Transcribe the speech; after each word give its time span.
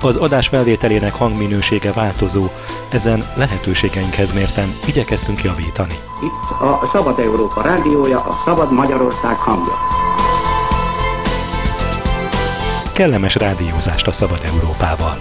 Az 0.00 0.16
adás 0.16 0.48
felvételének 0.48 1.14
hangminősége 1.14 1.92
változó, 1.92 2.44
ezen 2.88 3.24
lehetőségeinkhez 3.36 4.32
mérten 4.32 4.68
igyekeztünk 4.86 5.42
javítani. 5.42 5.94
Itt 6.22 6.60
a 6.60 6.88
Szabad 6.92 7.18
Európa 7.18 7.62
rádiója, 7.62 8.18
a 8.18 8.42
Szabad 8.44 8.72
Magyarország 8.72 9.36
hangja. 9.36 9.74
Kellemes 12.94 13.34
rádiózást 13.34 14.06
a 14.06 14.12
Szabad 14.12 14.40
Európával! 14.44 15.16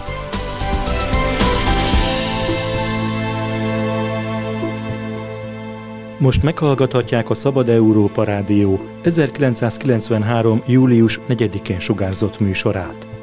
Most 6.19 6.43
meghallgathatják 6.43 7.29
a 7.29 7.33
Szabad 7.33 7.69
Európa 7.69 8.23
Rádió 8.23 8.79
1993. 9.03 10.63
július 10.67 11.19
4-én 11.27 11.79
sugárzott 11.79 12.39
műsorát. 12.39 13.16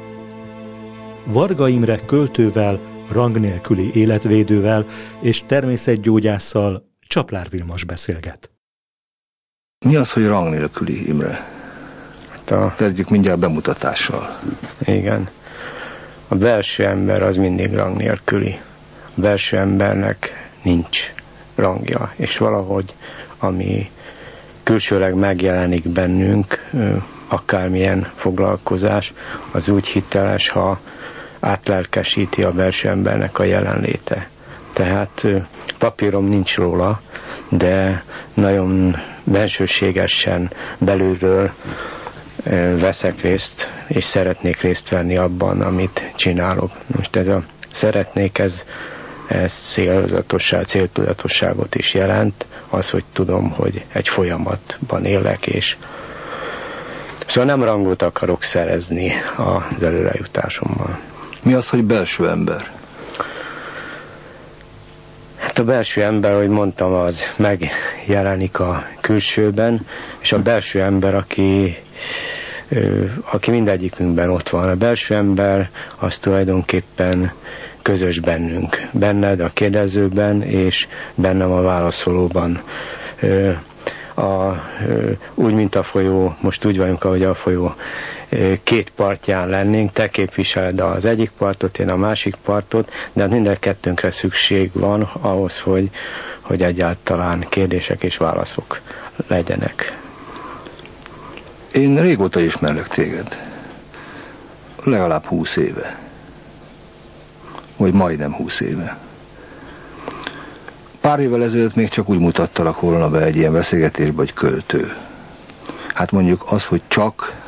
Varga 1.25 1.67
Imre 1.67 1.99
költővel, 2.05 2.79
rang 3.11 3.39
nélküli 3.39 3.91
életvédővel 3.93 4.85
és 5.19 5.43
természetgyógyásszal 5.45 6.89
Csaplár 7.07 7.49
Vilmos 7.49 7.83
beszélget. 7.83 8.51
Mi 9.85 9.95
az, 9.95 10.11
hogy 10.11 10.27
rang 10.27 10.49
nélküli, 10.49 11.07
Imre? 11.07 11.47
Hát 12.29 12.51
a... 12.51 12.73
Kezdjük 12.77 13.09
mindjárt 13.09 13.39
bemutatással. 13.39 14.39
Igen. 14.79 15.29
A 16.27 16.35
belső 16.35 16.85
ember 16.85 17.23
az 17.23 17.35
mindig 17.35 17.73
rang 17.73 17.97
nélküli. 17.97 18.59
A 19.15 19.21
belső 19.21 19.57
embernek 19.57 20.49
nincs 20.61 21.13
rangja, 21.55 22.13
és 22.15 22.37
valahogy 22.37 22.93
ami 23.37 23.91
külsőleg 24.63 25.13
megjelenik 25.13 25.87
bennünk, 25.87 26.69
akármilyen 27.27 28.11
foglalkozás, 28.15 29.13
az 29.51 29.69
úgy 29.69 29.87
hiteles, 29.87 30.49
ha 30.49 30.79
átlelkesíti 31.45 32.43
a 32.43 32.51
belső 32.51 32.89
embernek 32.89 33.39
a 33.39 33.43
jelenléte. 33.43 34.29
Tehát 34.73 35.25
papírom 35.77 36.25
nincs 36.25 36.55
róla, 36.57 37.01
de 37.49 38.03
nagyon 38.33 38.95
bensőségesen 39.23 40.51
belülről 40.77 41.51
veszek 42.79 43.21
részt, 43.21 43.69
és 43.87 44.03
szeretnék 44.03 44.61
részt 44.61 44.89
venni 44.89 45.17
abban, 45.17 45.61
amit 45.61 46.11
csinálok. 46.15 46.71
Most 46.95 47.15
ez 47.15 47.27
a 47.27 47.43
szeretnék, 47.71 48.37
ez, 48.37 48.63
ez 49.27 49.53
célzatosság, 49.53 50.63
céltudatosságot 50.63 51.75
is 51.75 51.93
jelent, 51.93 52.45
az, 52.69 52.89
hogy 52.89 53.03
tudom, 53.13 53.49
hogy 53.49 53.85
egy 53.91 54.07
folyamatban 54.07 55.05
élek, 55.05 55.45
és 55.47 55.77
szóval 57.27 57.55
nem 57.55 57.63
rangot 57.63 58.01
akarok 58.01 58.43
szerezni 58.43 59.11
az 59.37 59.83
előrejutásommal. 59.83 60.99
Mi 61.45 61.53
az, 61.53 61.69
hogy 61.69 61.83
belső 61.83 62.29
ember? 62.29 62.71
Hát 65.35 65.59
a 65.59 65.63
belső 65.63 66.03
ember, 66.03 66.33
ahogy 66.33 66.47
mondtam, 66.47 66.93
az 66.93 67.23
megjelenik 67.35 68.59
a 68.59 68.85
külsőben, 69.01 69.85
és 70.19 70.31
a 70.31 70.41
belső 70.41 70.81
ember, 70.81 71.15
aki, 71.15 71.77
aki 73.31 73.51
mindegyikünkben 73.51 74.29
ott 74.29 74.49
van. 74.49 74.69
A 74.69 74.75
belső 74.75 75.15
ember 75.15 75.69
az 75.95 76.17
tulajdonképpen 76.17 77.31
közös 77.81 78.19
bennünk, 78.19 78.87
benned 78.91 79.39
a 79.39 79.49
kérdezőben, 79.53 80.41
és 80.41 80.87
bennem 81.15 81.51
a 81.51 81.61
válaszolóban. 81.61 82.61
A, 84.15 84.51
úgy, 85.33 85.53
mint 85.53 85.75
a 85.75 85.83
folyó, 85.83 86.35
most 86.41 86.65
úgy 86.65 86.77
vagyunk, 86.77 87.03
ahogy 87.03 87.23
a 87.23 87.33
folyó 87.33 87.75
két 88.63 88.89
partján 88.95 89.49
lennénk, 89.49 89.91
te 89.91 90.09
képviseled 90.09 90.79
az 90.79 91.05
egyik 91.05 91.31
partot, 91.37 91.77
én 91.77 91.89
a 91.89 91.95
másik 91.95 92.35
partot, 92.43 92.91
de 93.13 93.21
hát 93.21 93.31
minden 93.31 93.57
kettőnkre 93.59 94.11
szükség 94.11 94.69
van 94.73 95.01
ahhoz, 95.21 95.59
hogy, 95.61 95.89
hogy 96.41 96.63
egyáltalán 96.63 97.45
kérdések 97.49 98.03
és 98.03 98.17
válaszok 98.17 98.81
legyenek. 99.27 99.97
Én 101.71 102.01
régóta 102.01 102.39
ismerlek 102.39 102.87
téged. 102.87 103.35
Legalább 104.83 105.25
húsz 105.25 105.55
éve. 105.55 105.99
Vagy 107.77 107.93
majdnem 107.93 108.33
húsz 108.33 108.59
éve. 108.59 108.97
Pár 111.01 111.19
évvel 111.19 111.43
ezelőtt 111.43 111.75
még 111.75 111.89
csak 111.89 112.09
úgy 112.09 112.19
mutattalak 112.19 112.81
volna 112.81 113.09
be 113.09 113.21
egy 113.21 113.35
ilyen 113.35 113.53
beszélgetésbe, 113.53 114.15
hogy 114.15 114.33
költő. 114.33 114.95
Hát 115.93 116.11
mondjuk 116.11 116.45
az, 116.49 116.65
hogy 116.65 116.81
csak 116.87 117.43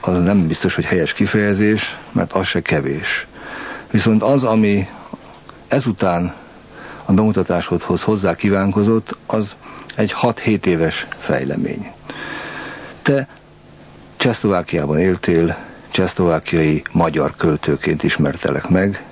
az 0.00 0.22
nem 0.22 0.46
biztos, 0.46 0.74
hogy 0.74 0.84
helyes 0.84 1.12
kifejezés, 1.12 1.96
mert 2.12 2.32
az 2.32 2.46
se 2.46 2.62
kevés. 2.62 3.26
Viszont 3.90 4.22
az, 4.22 4.44
ami 4.44 4.88
ezután 5.68 6.34
a 7.04 7.12
bemutatásodhoz 7.12 8.02
hozzá 8.02 8.34
kívánkozott, 8.34 9.16
az 9.26 9.54
egy 9.94 10.14
6-7 10.22 10.64
éves 10.64 11.06
fejlemény. 11.18 11.90
Te 13.02 13.28
Csehszlovákiában 14.16 14.98
éltél, 14.98 15.56
csehszlovákiai 15.90 16.82
magyar 16.92 17.34
költőként 17.36 18.02
ismertelek 18.02 18.68
meg, 18.68 19.04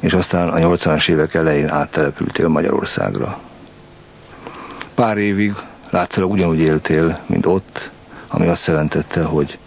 és 0.00 0.12
aztán 0.12 0.48
a 0.48 0.56
80-as 0.56 1.08
évek 1.08 1.34
elején 1.34 1.68
áttelepültél 1.68 2.48
Magyarországra. 2.48 3.38
Pár 4.94 5.16
évig 5.16 5.54
látszólag 5.90 6.30
ugyanúgy 6.30 6.60
éltél, 6.60 7.18
mint 7.26 7.46
ott, 7.46 7.90
ami 8.28 8.46
azt 8.46 8.66
jelentette, 8.66 9.22
hogy 9.22 9.58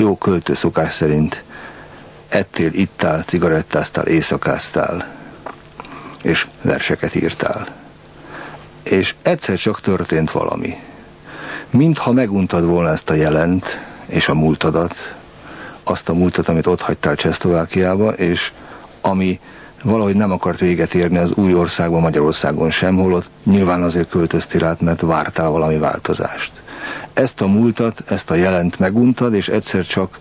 jó 0.00 0.16
költő 0.16 0.54
szokás 0.54 0.94
szerint 0.94 1.42
ettél, 2.28 2.72
ittál, 2.72 3.22
cigarettáztál, 3.22 4.06
éjszakáztál, 4.06 5.08
és 6.22 6.46
verseket 6.62 7.14
írtál. 7.14 7.66
És 8.82 9.14
egyszer 9.22 9.56
csak 9.56 9.80
történt 9.80 10.30
valami. 10.30 10.76
Mintha 11.70 12.12
meguntad 12.12 12.64
volna 12.64 12.90
ezt 12.90 13.10
a 13.10 13.14
jelent, 13.14 13.66
és 14.06 14.28
a 14.28 14.34
múltadat, 14.34 15.14
azt 15.82 16.08
a 16.08 16.14
múltat, 16.14 16.48
amit 16.48 16.66
ott 16.66 16.80
hagytál 16.80 17.16
Csehszlovákiába, 17.16 18.12
és 18.12 18.52
ami 19.00 19.40
valahogy 19.82 20.16
nem 20.16 20.32
akart 20.32 20.60
véget 20.60 20.94
érni 20.94 21.18
az 21.18 21.32
új 21.34 21.54
országban, 21.54 22.00
Magyarországon 22.00 22.70
sem, 22.70 22.96
holott 22.96 23.28
nyilván 23.44 23.82
azért 23.82 24.08
költöztél 24.08 24.64
át, 24.64 24.80
mert 24.80 25.00
vártál 25.00 25.48
valami 25.48 25.78
változást 25.78 26.59
ezt 27.20 27.40
a 27.40 27.46
múltat, 27.46 28.02
ezt 28.08 28.30
a 28.30 28.34
jelent 28.34 28.78
meguntad, 28.78 29.34
és 29.34 29.48
egyszer 29.48 29.86
csak 29.86 30.18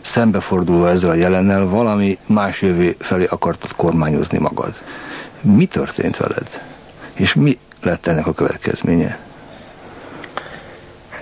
szembefordulva 0.00 0.90
ezzel 0.90 1.10
a 1.10 1.14
jelennel 1.14 1.64
valami 1.64 2.18
más 2.26 2.62
jövő 2.62 2.96
felé 2.98 3.24
akartad 3.24 3.72
kormányozni 3.76 4.38
magad. 4.38 4.74
Mi 5.40 5.66
történt 5.66 6.16
veled? 6.16 6.62
És 7.14 7.34
mi 7.34 7.58
lett 7.82 8.06
ennek 8.06 8.26
a 8.26 8.32
következménye? 8.32 9.18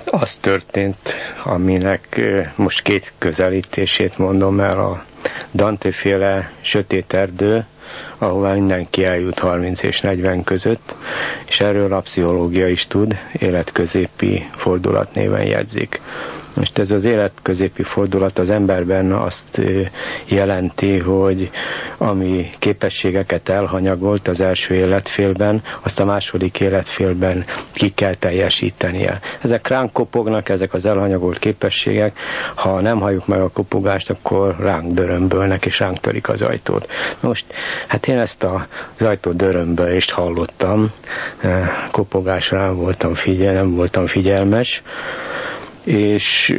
Az 0.05 0.35
történt, 0.35 1.15
aminek 1.45 2.21
most 2.57 2.83
két 2.83 3.13
közelítését 3.19 4.19
mondom 4.19 4.61
el, 4.61 4.81
a 4.81 5.05
Dante 5.55 5.93
féle 5.93 6.51
Sötét 6.61 7.13
Erdő, 7.13 7.67
ahová 8.19 8.53
mindenki 8.53 9.05
eljut 9.05 9.39
30 9.39 9.83
és 9.83 10.01
40 10.01 10.45
között, 10.45 10.95
és 11.47 11.61
erről 11.61 11.93
a 11.93 12.01
pszichológia 12.01 12.69
is 12.69 12.87
tud, 12.87 13.19
életközépi 13.39 14.49
fordulat 14.57 15.15
néven 15.15 15.45
jegyzik. 15.45 16.01
Most 16.55 16.79
ez 16.79 16.91
az 16.91 17.05
életközépi 17.05 17.83
fordulat 17.83 18.39
az 18.39 18.51
emberben 18.51 19.13
azt 19.13 19.61
jelenti, 20.25 20.99
hogy 20.99 21.51
ami 21.97 22.51
képességeket 22.59 23.49
elhanyagolt 23.49 24.29
az 24.29 24.41
első 24.41 24.75
életfélben, 24.75 25.63
azt 25.81 26.01
a 26.01 26.05
második 26.05 26.61
életfélben 26.61 27.45
ki 27.73 27.91
kell 27.91 28.15
teljesítenie. 28.15 29.21
Ezek 29.41 29.69
ránk 29.69 29.93
kopognak, 29.93 30.49
ezek 30.49 30.75
az 30.75 30.87
elhanyagolt 30.87 31.39
képességek, 31.39 32.19
ha 32.55 32.81
nem 32.81 33.01
halljuk 33.01 33.27
meg 33.27 33.41
a 33.41 33.49
kopogást, 33.49 34.11
akkor 34.11 34.57
ránk 34.59 34.93
dörömbölnek, 34.93 35.65
és 35.67 35.79
ránk 35.79 35.99
törik 35.99 36.29
az 36.29 36.43
ajtót. 36.43 36.91
Most, 37.21 37.45
hát 37.87 38.09
én 38.09 38.19
ezt 38.19 38.45
az 38.45 39.07
ajtó 39.07 39.31
dörömbölést 39.33 40.11
hallottam, 40.11 40.93
kopogásra 41.91 42.59
nem 42.59 42.77
voltam, 42.77 43.15
figyel, 43.15 43.53
nem 43.53 43.75
voltam 43.75 44.07
figyelmes, 44.07 44.83
és 45.85 46.57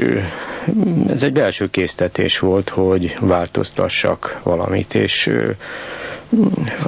ez 1.09 1.23
egy 1.23 1.33
belső 1.33 1.69
késztetés 1.69 2.39
volt, 2.39 2.69
hogy 2.69 3.15
változtassak 3.19 4.39
valamit, 4.43 4.93
és 4.95 5.31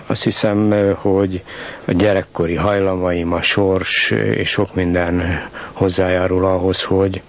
azt 0.05 0.23
hiszem, 0.23 0.71
hogy 0.95 1.43
a 1.85 1.91
gyerekkori 1.91 2.55
hajlamaim, 2.55 3.33
a 3.33 3.41
sors 3.41 4.11
és 4.11 4.49
sok 4.49 4.73
minden 4.75 5.41
hozzájárul 5.71 6.45
ahhoz, 6.45 6.83
hogy, 6.83 7.21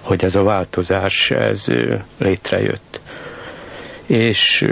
hogy 0.00 0.24
ez 0.24 0.34
a 0.34 0.42
változás 0.42 1.30
ez 1.30 1.66
létrejött. 2.18 3.00
És 4.06 4.68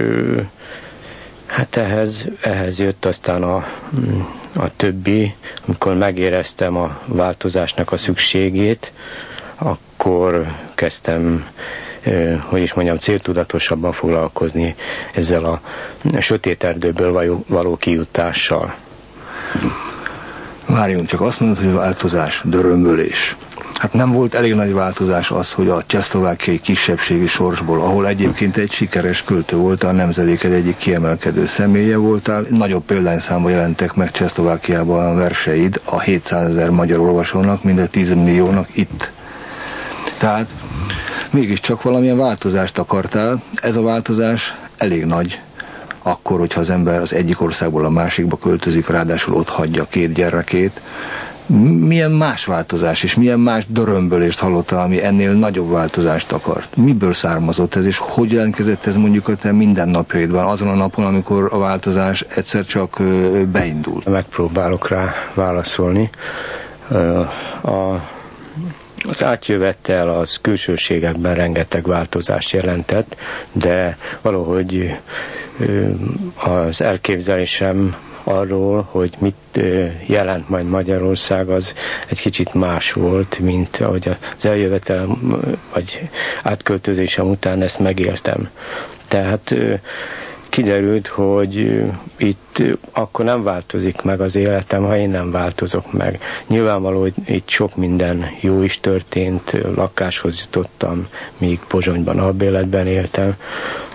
hát 1.47 1.77
ehhez, 1.77 2.29
ehhez 2.41 2.79
jött 2.79 3.05
aztán 3.05 3.43
a, 3.43 3.67
a 4.56 4.77
többi, 4.77 5.35
amikor 5.67 5.95
megéreztem 5.95 6.77
a 6.77 7.01
változásnak 7.06 7.93
a 7.93 7.97
szükségét, 7.97 8.93
akkor 9.56 10.47
kezdtem 10.75 11.47
hogy 12.49 12.61
is 12.61 12.73
mondjam, 12.73 12.99
céltudatosabban 12.99 13.93
foglalkozni 13.93 14.75
ezzel 15.15 15.45
a 15.45 15.61
sötét 16.21 16.65
erdőből 16.65 17.43
való 17.49 17.77
kijutással. 17.77 18.75
Várjunk, 20.67 21.06
csak 21.06 21.21
azt 21.21 21.41
mondod, 21.41 21.59
hogy 21.65 21.73
változás, 21.73 22.41
dörömbölés. 22.45 23.37
Hát 23.79 23.93
nem 23.93 24.12
volt 24.12 24.35
elég 24.35 24.55
nagy 24.55 24.73
változás 24.73 25.31
az, 25.31 25.53
hogy 25.53 25.69
a 25.69 25.82
csehszlovákiai 25.87 26.61
kisebbségi 26.61 27.26
sorsból, 27.26 27.81
ahol 27.81 28.06
egyébként 28.06 28.56
egy 28.56 28.71
sikeres 28.71 29.23
költő 29.23 29.56
voltál, 29.56 29.93
nemzedéked 29.93 30.53
egyik 30.53 30.76
kiemelkedő 30.76 31.47
személye 31.47 31.97
voltál, 31.97 32.47
nagyobb 32.50 32.82
példányszámba 32.85 33.49
jelentek 33.49 33.94
meg 33.94 34.11
Csehszlovákiában 34.11 35.06
a 35.06 35.15
verseid 35.15 35.81
a 35.85 36.00
700 36.00 36.49
ezer 36.50 36.71
magyar 36.71 36.99
olvasónak, 36.99 37.62
mint 37.62 37.79
a 37.79 37.87
10 37.87 38.09
milliónak 38.15 38.69
itt. 38.76 39.12
Tehát 40.19 40.49
mégiscsak 41.31 41.82
valamilyen 41.82 42.17
változást 42.19 42.79
akartál. 42.79 43.43
Ez 43.55 43.77
a 43.77 43.82
változás 43.82 44.55
elég 44.77 45.05
nagy, 45.05 45.41
akkor, 46.03 46.38
hogyha 46.38 46.61
az 46.61 46.70
ember 46.70 47.00
az 47.00 47.12
egyik 47.12 47.41
országból 47.41 47.85
a 47.85 47.91
másikba 47.91 48.37
költözik, 48.37 48.88
ráadásul 48.88 49.35
ott 49.35 49.49
hagyja 49.49 49.87
két 49.91 50.12
gyerekét. 50.12 50.81
Milyen 51.46 52.11
más 52.11 52.44
változás 52.44 53.02
és 53.02 53.14
milyen 53.14 53.41
más 53.41 53.64
dörömbölést 53.69 54.38
hallotta, 54.38 54.81
ami 54.82 55.05
ennél 55.05 55.32
nagyobb 55.32 55.70
változást 55.70 56.32
akart? 56.32 56.76
Miből 56.76 57.14
származott 57.14 57.75
ez, 57.75 57.85
és 57.87 57.99
hogy 57.99 58.32
jelentkezett 58.32 58.87
ez 58.87 58.96
mondjuk 58.96 59.29
a 59.29 59.37
te 59.37 59.52
mindennapjaidban, 59.52 60.46
azon 60.46 60.69
a 60.69 60.75
napon, 60.75 61.05
amikor 61.05 61.49
a 61.52 61.58
változás 61.58 62.25
egyszer 62.35 62.64
csak 62.64 63.02
beindult? 63.52 64.06
Megpróbálok 64.06 64.88
rá 64.88 65.12
válaszolni. 65.35 66.11
A 67.62 68.12
az 69.08 69.25
átjövettel 69.25 70.08
az 70.08 70.38
külsőségekben 70.41 71.35
rengeteg 71.35 71.87
változást 71.87 72.50
jelentett, 72.52 73.17
de 73.52 73.99
valahogy 74.23 74.96
az 76.35 76.81
elképzelésem 76.81 77.96
arról, 78.25 78.88
hogy 78.91 79.15
mit 79.19 79.61
jelent 80.06 80.49
majd 80.49 80.69
Magyarország, 80.69 81.49
az 81.49 81.75
egy 82.06 82.21
kicsit 82.21 82.55
más 82.55 82.93
volt, 82.93 83.38
mint 83.38 83.76
ahogy 83.81 84.17
az 84.37 84.47
eljövetel 84.47 85.19
vagy 85.73 86.09
átköltözésem 86.43 87.29
után 87.31 87.62
ezt 87.62 87.79
megéltem. 87.79 88.49
Tehát 89.09 89.55
kiderült, 90.49 91.06
hogy 91.06 91.82
itt 92.17 92.62
akkor 92.93 93.25
nem 93.25 93.43
változik 93.43 94.03
meg 94.03 94.21
az 94.21 94.37
életem, 94.37 94.85
ha 94.85 94.97
én 94.97 95.11
nem 95.11 95.31
változok 95.31 95.93
meg. 95.93 96.20
Nyilvánvaló, 96.47 97.00
hogy 97.00 97.15
itt 97.27 97.49
sok 97.49 97.77
minden 97.77 98.27
jó 98.41 98.62
is 98.62 98.81
történt, 98.81 99.56
lakáshoz 99.75 100.41
jutottam, 100.41 101.09
míg 101.38 101.61
Pozsonyban 101.69 102.19
albéletben 102.19 102.87
éltem, 102.87 103.37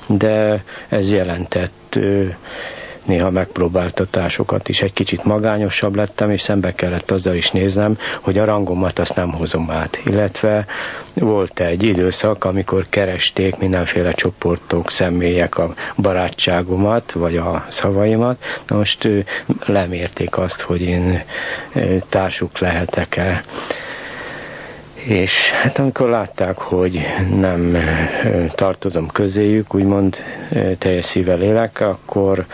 de 0.05 0.63
ez 0.87 1.11
jelentett 1.11 1.99
néha 3.09 3.29
megpróbáltatásokat 3.29 4.69
is. 4.69 4.81
Egy 4.81 4.94
kicsit 4.94 5.23
magányosabb 5.23 5.95
lettem, 5.95 6.31
és 6.31 6.41
szembe 6.41 6.73
kellett 6.75 7.11
azzal 7.11 7.33
is 7.33 7.51
néznem, 7.51 7.97
hogy 8.21 8.38
a 8.38 8.45
rangomat 8.45 9.00
azt 9.00 9.15
nem 9.15 9.31
hozom 9.31 9.71
át. 9.71 10.01
Illetve 10.06 10.65
volt 11.13 11.59
egy 11.59 11.83
időszak, 11.83 12.44
amikor 12.44 12.85
keresték 12.89 13.57
mindenféle 13.57 14.11
csoportok, 14.11 14.91
személyek 14.91 15.57
a 15.57 15.73
barátságomat, 15.95 17.11
vagy 17.11 17.38
a 17.38 17.65
szavaimat. 17.69 18.44
Na 18.67 18.75
most 18.75 19.07
lemérték 19.65 20.38
azt, 20.38 20.61
hogy 20.61 20.81
én 20.81 21.23
társuk 22.09 22.59
lehetek-e 22.59 23.44
és 25.09 25.51
hát 25.51 25.79
amikor 25.79 26.09
látták, 26.09 26.57
hogy 26.57 27.01
nem 27.35 27.77
tartozom 28.56 29.07
közéjük, 29.07 29.73
úgymond 29.73 30.17
teljes 30.77 31.06
szívvel 31.06 31.41
élek, 31.41 31.79
akkor, 31.79 32.45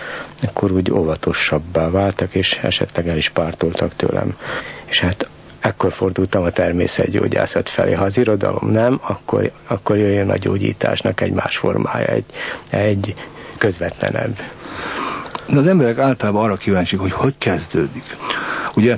akkor 0.42 0.72
úgy 0.72 0.92
óvatosabbá 0.92 1.90
váltak, 1.90 2.36
és 2.36 2.60
esetleg 2.64 3.08
el 3.08 3.18
is 3.18 3.30
pártoltak 3.30 3.96
tőlem. 3.96 4.38
És 4.86 5.00
hát 5.00 5.30
ekkor 5.60 5.92
fordultam 5.94 6.44
a 6.44 6.50
természetgyógyászat 6.50 7.70
felé. 7.70 7.94
Ha 7.94 8.04
az 8.04 8.18
irodalom 8.18 8.70
nem, 8.72 9.00
akkor, 9.02 9.52
akkor 9.68 9.98
jöjjön 9.98 10.30
a 10.30 10.38
gyógyításnak 10.38 11.22
egy 11.22 11.32
más 11.32 11.58
formája, 11.58 12.08
egy, 12.08 12.26
egy 12.70 13.16
közvetlenebb. 13.58 14.40
De 15.46 15.58
az 15.58 15.68
emberek 15.68 15.98
általában 15.98 16.44
arra 16.44 16.56
kíváncsiak, 16.56 17.02
hogy 17.02 17.12
hogy 17.12 17.36
kezdődik. 17.38 18.18
Ugye 18.76 18.98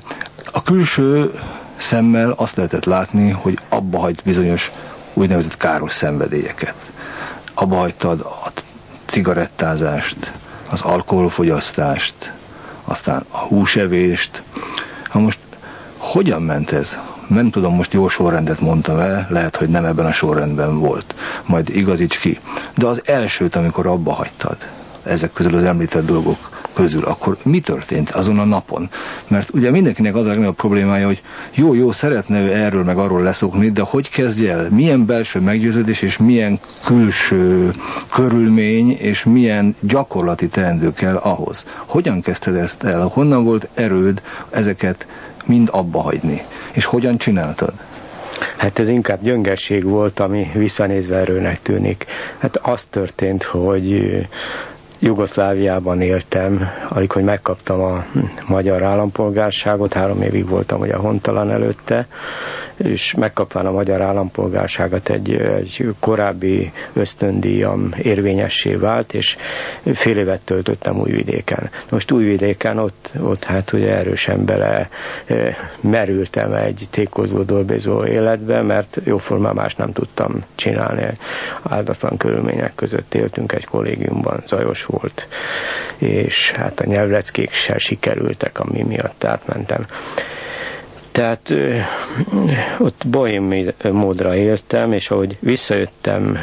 a 0.51 0.63
külső 0.63 1.31
szemmel 1.77 2.31
azt 2.31 2.55
lehetett 2.55 2.85
látni, 2.85 3.29
hogy 3.29 3.59
abba 3.69 3.99
hagysz 3.99 4.21
bizonyos 4.21 4.71
úgynevezett 5.13 5.57
káros 5.57 5.93
szenvedélyeket. 5.93 6.75
Abba 7.53 7.75
hagytad 7.75 8.19
a 8.19 8.51
cigarettázást, 9.05 10.31
az 10.69 10.81
alkoholfogyasztást, 10.81 12.31
aztán 12.83 13.25
a 13.31 13.37
húsevést. 13.37 14.41
Ha 15.07 15.19
most 15.19 15.39
hogyan 15.97 16.41
ment 16.41 16.71
ez? 16.71 16.99
Nem 17.27 17.49
tudom, 17.49 17.75
most 17.75 17.93
jó 17.93 18.07
sorrendet 18.07 18.59
mondtam 18.59 18.99
el, 18.99 19.27
lehet, 19.29 19.55
hogy 19.55 19.69
nem 19.69 19.85
ebben 19.85 20.05
a 20.05 20.11
sorrendben 20.11 20.79
volt. 20.79 21.15
Majd 21.45 21.69
igazíts 21.69 22.19
ki. 22.19 22.39
De 22.75 22.87
az 22.87 23.01
elsőt, 23.05 23.55
amikor 23.55 23.87
abba 23.87 24.13
hagytad, 24.13 24.57
ezek 25.03 25.33
közül 25.33 25.55
az 25.55 25.63
említett 25.63 26.05
dolgok 26.05 26.56
közül, 26.77 27.03
akkor 27.03 27.37
mi 27.43 27.59
történt 27.59 28.09
azon 28.09 28.39
a 28.39 28.45
napon? 28.45 28.89
Mert 29.27 29.49
ugye 29.53 29.71
mindenkinek 29.71 30.15
az 30.15 30.27
a 30.27 30.51
problémája, 30.51 31.05
hogy 31.05 31.21
jó, 31.53 31.73
jó, 31.73 31.91
szeretne 31.91 32.39
ő 32.39 32.53
erről 32.55 32.83
meg 32.83 32.97
arról 32.97 33.21
leszokni, 33.21 33.71
de 33.71 33.81
hogy 33.81 34.09
kezdje 34.09 34.53
el? 34.53 34.67
Milyen 34.69 35.05
belső 35.05 35.39
meggyőződés 35.39 36.01
és 36.01 36.17
milyen 36.17 36.59
külső 36.85 37.71
körülmény 38.13 38.91
és 38.91 39.23
milyen 39.23 39.75
gyakorlati 39.79 40.47
teendő 40.47 40.93
kell 40.93 41.15
ahhoz? 41.15 41.65
Hogyan 41.85 42.21
kezdted 42.21 42.55
ezt 42.55 42.83
el? 42.83 43.07
Honnan 43.13 43.43
volt 43.43 43.67
erőd 43.73 44.21
ezeket 44.49 45.05
mind 45.45 45.69
abba 45.71 46.01
hagyni? 46.01 46.41
És 46.71 46.85
hogyan 46.85 47.17
csináltad? 47.17 47.73
Hát 48.57 48.79
ez 48.79 48.89
inkább 48.89 49.23
gyöngeség 49.23 49.83
volt, 49.83 50.19
ami 50.19 50.51
visszanézve 50.53 51.17
erőnek 51.17 51.61
tűnik. 51.61 52.05
Hát 52.37 52.59
az 52.61 52.85
történt, 52.85 53.43
hogy 53.43 54.17
Jugoszláviában 54.99 56.01
éltem, 56.01 56.69
hogy 56.89 57.23
megkaptam 57.23 57.81
a 57.81 58.05
magyar 58.47 58.83
állampolgárságot, 58.83 59.93
három 59.93 60.21
évig 60.21 60.47
voltam 60.49 60.79
ugye 60.79 60.95
hontalan 60.95 61.51
előtte, 61.51 62.07
és 62.77 63.13
megkapván 63.13 63.65
a 63.65 63.71
magyar 63.71 64.01
állampolgárságot 64.01 65.09
egy, 65.09 65.31
egy 65.31 65.95
korábbi 65.99 66.71
ösztöndíjam 66.93 67.93
érvényessé 68.01 68.73
vált, 68.75 69.13
és 69.13 69.37
fél 69.93 70.17
évet 70.17 70.41
töltöttem 70.41 70.99
Újvidéken. 70.99 71.69
Most 71.89 72.11
Újvidéken 72.11 72.77
ott, 72.77 73.11
ott 73.21 73.43
hát 73.43 73.73
ugye 73.73 73.95
erősen 73.95 74.45
bele 74.45 74.89
merültem 75.81 76.53
egy 76.53 76.87
tékozó, 76.89 77.41
dolbézó 77.43 78.05
életbe, 78.05 78.61
mert 78.61 78.97
jóformán 79.03 79.55
más 79.55 79.75
nem 79.75 79.93
tudtam 79.93 80.43
csinálni. 80.55 81.05
Áldatlan 81.63 82.17
körülmények 82.17 82.75
között 82.75 83.13
éltünk 83.13 83.51
egy 83.51 83.65
kollégiumban, 83.65 84.41
zajos 84.45 84.85
volt, 84.85 85.27
és 85.97 86.51
hát 86.51 86.79
a 86.79 86.85
nyelvleckék 86.85 87.51
se 87.51 87.77
sikerültek, 87.77 88.59
ami 88.59 88.83
miatt 88.83 89.23
átmentem. 89.23 89.85
Tehát 91.17 91.53
ott 92.77 93.03
bohém 93.07 93.73
módra 93.91 94.35
éltem, 94.35 94.91
és 94.91 95.09
ahogy 95.09 95.37
visszajöttem 95.39 96.37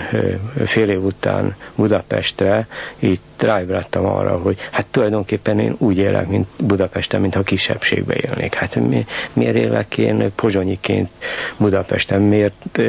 fél 0.65 0.89
év 0.89 1.05
után 1.05 1.57
Budapestre, 1.75 2.67
itt 2.99 3.43
ráébredtem 3.43 4.07
arra, 4.07 4.39
hogy 4.39 4.57
hát 4.71 4.87
tulajdonképpen 4.91 5.59
én 5.59 5.75
úgy 5.79 5.97
élek, 5.99 6.29
mint 6.29 6.47
Budapesten, 6.57 7.21
mintha 7.21 7.43
kisebbségbe 7.43 8.15
élnék. 8.15 8.55
Hát 8.55 8.75
mi, 8.75 9.07
miért 9.33 9.57
élek 9.57 9.99
én 9.99 10.33
pozsonyiként 10.35 11.11
Budapesten, 11.57 12.21
miért 12.23 12.81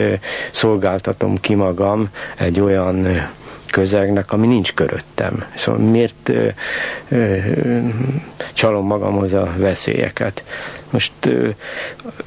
szolgáltatom 0.52 1.40
ki 1.40 1.56
magam 1.56 2.10
egy 2.36 2.60
olyan 2.60 3.08
közegnek, 3.76 4.32
ami 4.32 4.48
nincs 4.48 4.74
köröttem. 4.74 5.46
Szóval 5.56 5.82
miért 5.82 6.30
ö, 6.30 6.48
ö, 7.10 7.38
csalom 8.54 8.86
magamhoz 8.86 9.34
a 9.34 9.54
veszélyeket? 9.58 10.44
Most 10.90 11.12
ö, 11.22 11.50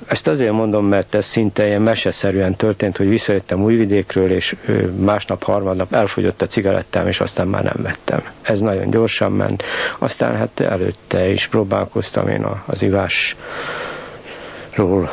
ezt 0.07 0.29
azért 0.29 0.53
mondom, 0.53 0.87
mert 0.87 1.15
ez 1.15 1.27
szinte 1.27 1.67
ilyen 1.67 1.83
meseszerűen 1.83 2.57
történt, 2.57 2.97
hogy 2.97 3.09
visszajöttem 3.09 3.63
Újvidékről, 3.63 4.33
és 4.33 4.57
ö, 4.67 4.73
másnap, 4.91 5.43
harmadnap 5.43 5.95
elfogyott 5.95 6.43
a 6.43 6.47
cigarettám, 6.47 7.07
és 7.07 7.21
aztán 7.21 7.47
már 7.47 7.63
nem 7.63 7.83
vettem. 7.83 8.23
Ez 8.43 8.61
nagyon 8.61 8.91
gyorsan 8.91 9.33
ment. 9.33 9.63
Aztán 9.99 10.37
hát 10.37 10.61
előtte 10.61 11.29
is 11.29 11.47
próbálkoztam 11.47 12.29
én 12.29 12.47
az 12.67 12.83
ivás 12.83 13.37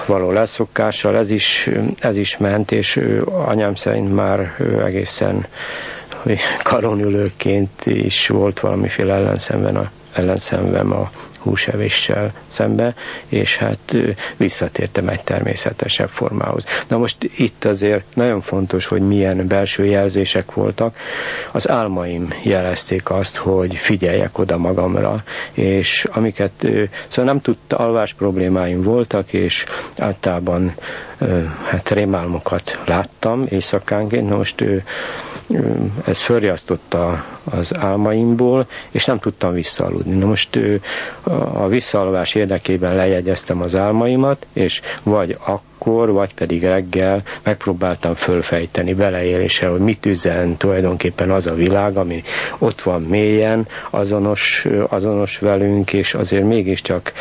való 0.06 0.32
leszokással, 0.32 1.16
ez 1.16 1.30
is, 1.30 1.70
ez 2.00 2.18
is 2.18 2.38
ment, 2.38 2.72
és 2.72 3.02
anyám 3.46 3.76
szerint 3.76 4.16
már 4.16 4.56
egészen 4.86 5.46
karonülőként 6.64 7.86
is 7.86 8.28
volt 8.28 8.60
valamiféle 8.60 9.14
ellenszenven 9.14 9.76
a, 9.76 9.92
ellenszenvem 10.14 10.92
a 10.92 11.12
húsevéssel 11.46 12.34
szembe, 12.48 12.94
és 13.28 13.58
hát 13.58 13.98
visszatértem 14.38 15.08
egy 15.08 15.22
természetesebb 15.22 16.10
formához. 16.10 16.66
Na 16.88 16.98
most 16.98 17.18
itt 17.38 17.66
azért 17.66 18.04
nagyon 18.14 18.42
fontos, 18.42 18.86
hogy 18.86 19.02
milyen 19.02 19.48
belső 19.48 19.86
jelzések 19.86 20.54
voltak. 20.54 20.98
Az 21.52 21.70
álmaim 21.70 22.34
jelezték 22.44 23.10
azt, 23.10 23.38
hogy 23.38 23.76
figyeljek 23.76 24.38
oda 24.38 24.58
magamra, 24.58 25.24
és 25.52 26.08
amiket, 26.12 26.52
szóval 27.08 27.26
nem 27.34 27.42
tudta, 27.42 27.78
alvás 27.78 28.14
problémáim 28.14 28.82
voltak, 28.82 29.34
és 29.34 29.66
általában 29.98 30.74
hát 31.64 31.90
rémálmokat 31.90 32.80
láttam 32.86 33.46
éjszakánként, 33.50 34.30
na 34.30 34.38
most 34.38 34.64
ez 36.06 36.20
fölriasztotta 36.22 37.24
az 37.44 37.76
álmaimból, 37.78 38.68
és 38.92 39.06
nem 39.06 39.20
tudtam 39.20 39.54
visszaaludni. 39.54 40.16
Na 40.18 40.26
most 40.26 40.60
a 41.54 41.68
visszaalvás 41.68 42.36
érdekében 42.36 42.96
lejegyeztem 42.96 43.62
az 43.62 43.76
álmaimat, 43.76 44.46
és 44.54 44.82
vagy 45.04 45.38
akkor, 45.46 46.12
vagy 46.12 46.34
pedig 46.34 46.64
reggel 46.64 47.24
megpróbáltam 47.44 48.14
fölfejteni 48.14 48.94
beleéléssel, 48.94 49.70
hogy 49.70 49.80
mit 49.80 50.06
üzen 50.06 50.58
tulajdonképpen 50.58 51.32
az 51.32 51.48
a 51.48 51.54
világ, 51.54 51.98
ami 51.98 52.24
ott 52.58 52.82
van 52.82 53.02
mélyen, 53.02 53.68
azonos, 53.90 54.66
azonos 54.88 55.38
velünk, 55.40 55.94
és 55.94 56.14
azért 56.14 56.44
mégiscsak 56.46 57.14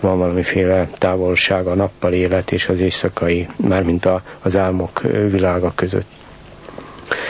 van 0.00 0.18
valamiféle 0.18 0.88
távolság 0.94 1.66
a 1.66 1.74
nappal 1.74 2.12
élet 2.12 2.52
és 2.52 2.68
az 2.68 2.80
éjszakai, 2.80 3.48
mármint 3.56 4.04
a, 4.04 4.22
az 4.42 4.56
álmok 4.56 5.00
világa 5.30 5.72
között 5.74 6.17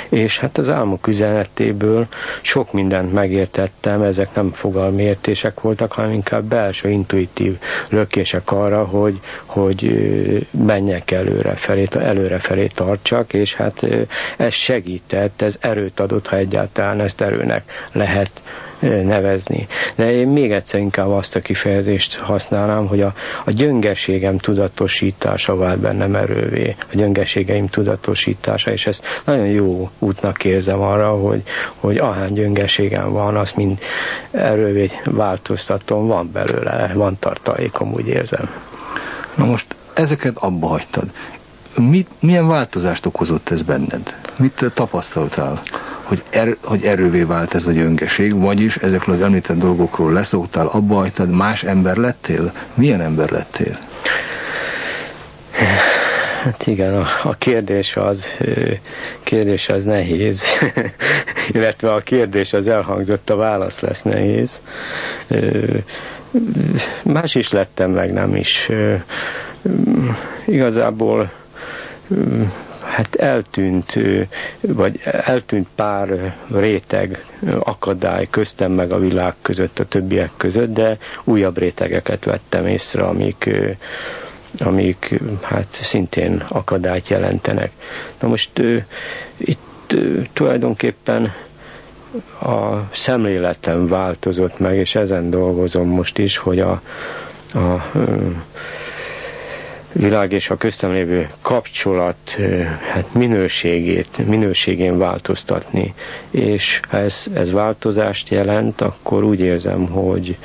és 0.08 0.38
hát 0.38 0.58
az 0.58 0.68
álmok 0.68 1.06
üzenetéből 1.06 2.06
sok 2.42 2.72
mindent 2.72 3.12
megértettem, 3.12 4.02
ezek 4.02 4.34
nem 4.34 4.52
fogalmi 4.52 5.02
értések 5.02 5.60
voltak, 5.60 5.92
hanem 5.92 6.12
inkább 6.12 6.44
belső 6.44 6.88
intuitív 6.88 7.58
lökések 7.88 8.52
arra, 8.52 8.84
hogy, 8.84 9.20
hogy 9.44 9.98
menjek 10.50 11.10
előre 11.10 11.54
felé, 11.54 11.86
előre 11.98 12.38
felé 12.38 12.66
tartsak, 12.66 13.32
és 13.32 13.54
hát 13.54 13.86
ez 14.36 14.52
segített, 14.54 15.42
ez 15.42 15.56
erőt 15.60 16.00
adott, 16.00 16.26
ha 16.26 16.36
egyáltalán 16.36 17.00
ezt 17.00 17.20
erőnek 17.20 17.88
lehet 17.92 18.30
nevezni. 19.04 19.66
De 19.98 20.12
én 20.12 20.28
még 20.28 20.52
egyszer 20.52 20.80
inkább 20.80 21.08
azt 21.08 21.36
a 21.36 21.40
kifejezést 21.40 22.16
használnám, 22.16 22.86
hogy 22.86 23.00
a, 23.00 23.14
a 23.44 23.50
gyöngeségem 23.50 24.38
tudatosítása 24.38 25.56
vált 25.56 25.78
bennem 25.78 26.14
erővé, 26.14 26.76
a 26.80 26.96
gyöngeségeim 26.96 27.68
tudatosítása, 27.68 28.70
és 28.70 28.86
ezt 28.86 29.22
nagyon 29.24 29.46
jó 29.46 29.90
útnak 29.98 30.44
érzem 30.44 30.80
arra, 30.80 31.10
hogy, 31.10 31.42
hogy 31.76 31.96
ahány 31.96 32.32
gyöngeségem 32.32 33.12
van, 33.12 33.36
azt 33.36 33.56
mind 33.56 33.78
erővé 34.30 34.90
változtatom, 35.04 36.06
van 36.06 36.30
belőle, 36.32 36.90
van 36.94 37.16
tartalékom, 37.18 37.92
úgy 37.92 38.06
érzem. 38.06 38.50
Na 39.34 39.44
most 39.44 39.66
ezeket 39.94 40.36
abba 40.36 40.66
hagytad. 40.66 41.04
Mit, 41.74 42.08
milyen 42.20 42.48
változást 42.48 43.06
okozott 43.06 43.48
ez 43.48 43.62
benned? 43.62 44.16
Mit 44.38 44.70
tapasztaltál? 44.74 45.62
Hogy, 46.08 46.22
er, 46.30 46.56
hogy 46.62 46.84
erővé 46.84 47.22
vált 47.22 47.54
ez 47.54 47.66
a 47.66 47.72
gyöngeség, 47.72 48.34
vagyis 48.40 48.76
ezekről 48.76 49.14
az 49.14 49.20
említett 49.20 49.58
dolgokról 49.58 50.12
leszoktál, 50.12 50.66
abba 50.66 50.94
hagytad, 50.94 51.30
más 51.30 51.62
ember 51.62 51.96
lettél? 51.96 52.52
Milyen 52.74 53.00
ember 53.00 53.30
lettél? 53.30 53.78
Hát 56.42 56.66
igen, 56.66 56.94
a, 56.94 57.06
a 57.22 57.34
kérdés 57.34 57.96
az 57.96 58.26
kérdés 59.22 59.68
az 59.68 59.84
nehéz, 59.84 60.42
illetve 61.52 61.92
a 61.92 61.98
kérdés 62.00 62.52
az 62.52 62.68
elhangzott, 62.68 63.30
a 63.30 63.36
válasz 63.36 63.80
lesz 63.80 64.02
nehéz. 64.02 64.60
Más 67.02 67.34
is 67.34 67.50
lettem, 67.52 67.90
meg 67.90 68.12
nem 68.12 68.34
is. 68.36 68.68
Igazából 70.46 71.30
hát 72.98 73.14
eltűnt, 73.14 73.98
vagy 74.60 75.00
eltűnt 75.04 75.68
pár 75.74 76.36
réteg 76.52 77.24
akadály 77.58 78.26
köztem 78.30 78.72
meg 78.72 78.92
a 78.92 78.98
világ 78.98 79.34
között, 79.42 79.78
a 79.78 79.84
többiek 79.84 80.30
között, 80.36 80.72
de 80.72 80.98
újabb 81.24 81.58
rétegeket 81.58 82.24
vettem 82.24 82.66
észre, 82.66 83.02
amik 83.02 83.50
amik 84.58 85.20
hát 85.42 85.66
szintén 85.80 86.44
akadályt 86.48 87.08
jelentenek. 87.08 87.70
Na 88.20 88.28
most 88.28 88.50
itt 89.36 89.94
tulajdonképpen 90.32 91.32
a 92.40 92.76
szemléletem 92.92 93.88
változott 93.88 94.58
meg, 94.58 94.76
és 94.76 94.94
ezen 94.94 95.30
dolgozom 95.30 95.88
most 95.88 96.18
is, 96.18 96.36
hogy 96.36 96.60
a, 96.60 96.80
a 97.54 97.90
világ 99.92 100.32
és 100.32 100.50
a 100.50 100.56
köztem 100.56 100.92
lévő 100.92 101.28
kapcsolat 101.42 102.36
hát 102.92 103.14
minőségét, 103.14 104.26
minőségén 104.26 104.98
változtatni. 104.98 105.94
És 106.30 106.80
ha 106.88 106.96
ez, 106.98 107.24
ez 107.34 107.50
változást 107.52 108.28
jelent, 108.28 108.80
akkor 108.80 109.24
úgy 109.24 109.40
érzem, 109.40 109.86
hogy, 109.86 110.36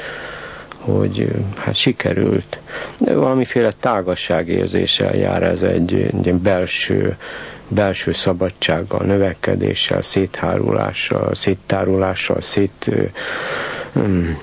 hogy 0.79 1.27
hát 1.57 1.75
sikerült. 1.75 2.57
De 2.97 3.13
valamiféle 3.13 3.71
tágasságérzéssel 3.79 5.15
jár 5.15 5.43
ez 5.43 5.63
egy, 5.63 5.93
egy 6.23 6.33
belső, 6.33 7.17
belső 7.67 8.11
szabadsággal, 8.11 9.05
növekedéssel, 9.05 10.01
széthárulással, 10.01 11.33
széttárulással, 11.35 12.41
szét... 12.41 12.89
Um, 13.95 14.37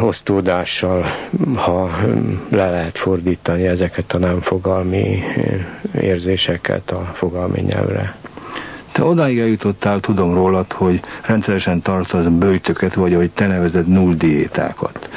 osztódással, 0.00 1.06
ha 1.54 1.90
le 2.50 2.70
lehet 2.70 2.98
fordítani 2.98 3.66
ezeket 3.66 4.12
a 4.12 4.18
nem 4.18 4.40
fogalmi 4.40 5.22
érzéseket 6.00 6.90
a 6.90 7.10
fogalmi 7.14 7.60
nyelvre. 7.60 8.14
Te 8.92 9.04
odáig 9.04 9.38
eljutottál, 9.38 10.00
tudom 10.00 10.34
rólad, 10.34 10.72
hogy 10.72 11.00
rendszeresen 11.26 11.82
tartasz 11.82 12.26
bőjtöket, 12.26 12.94
vagy 12.94 13.14
ahogy 13.14 13.30
te 13.30 13.46
nevezed 13.46 13.88
null 13.88 14.14
diétákat. 14.14 15.08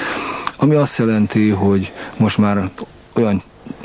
Ami 0.57 0.75
azt 0.75 0.97
jelenti, 0.97 1.49
hogy 1.49 1.91
most 2.17 2.37
már 2.37 2.69
olyan 3.13 3.43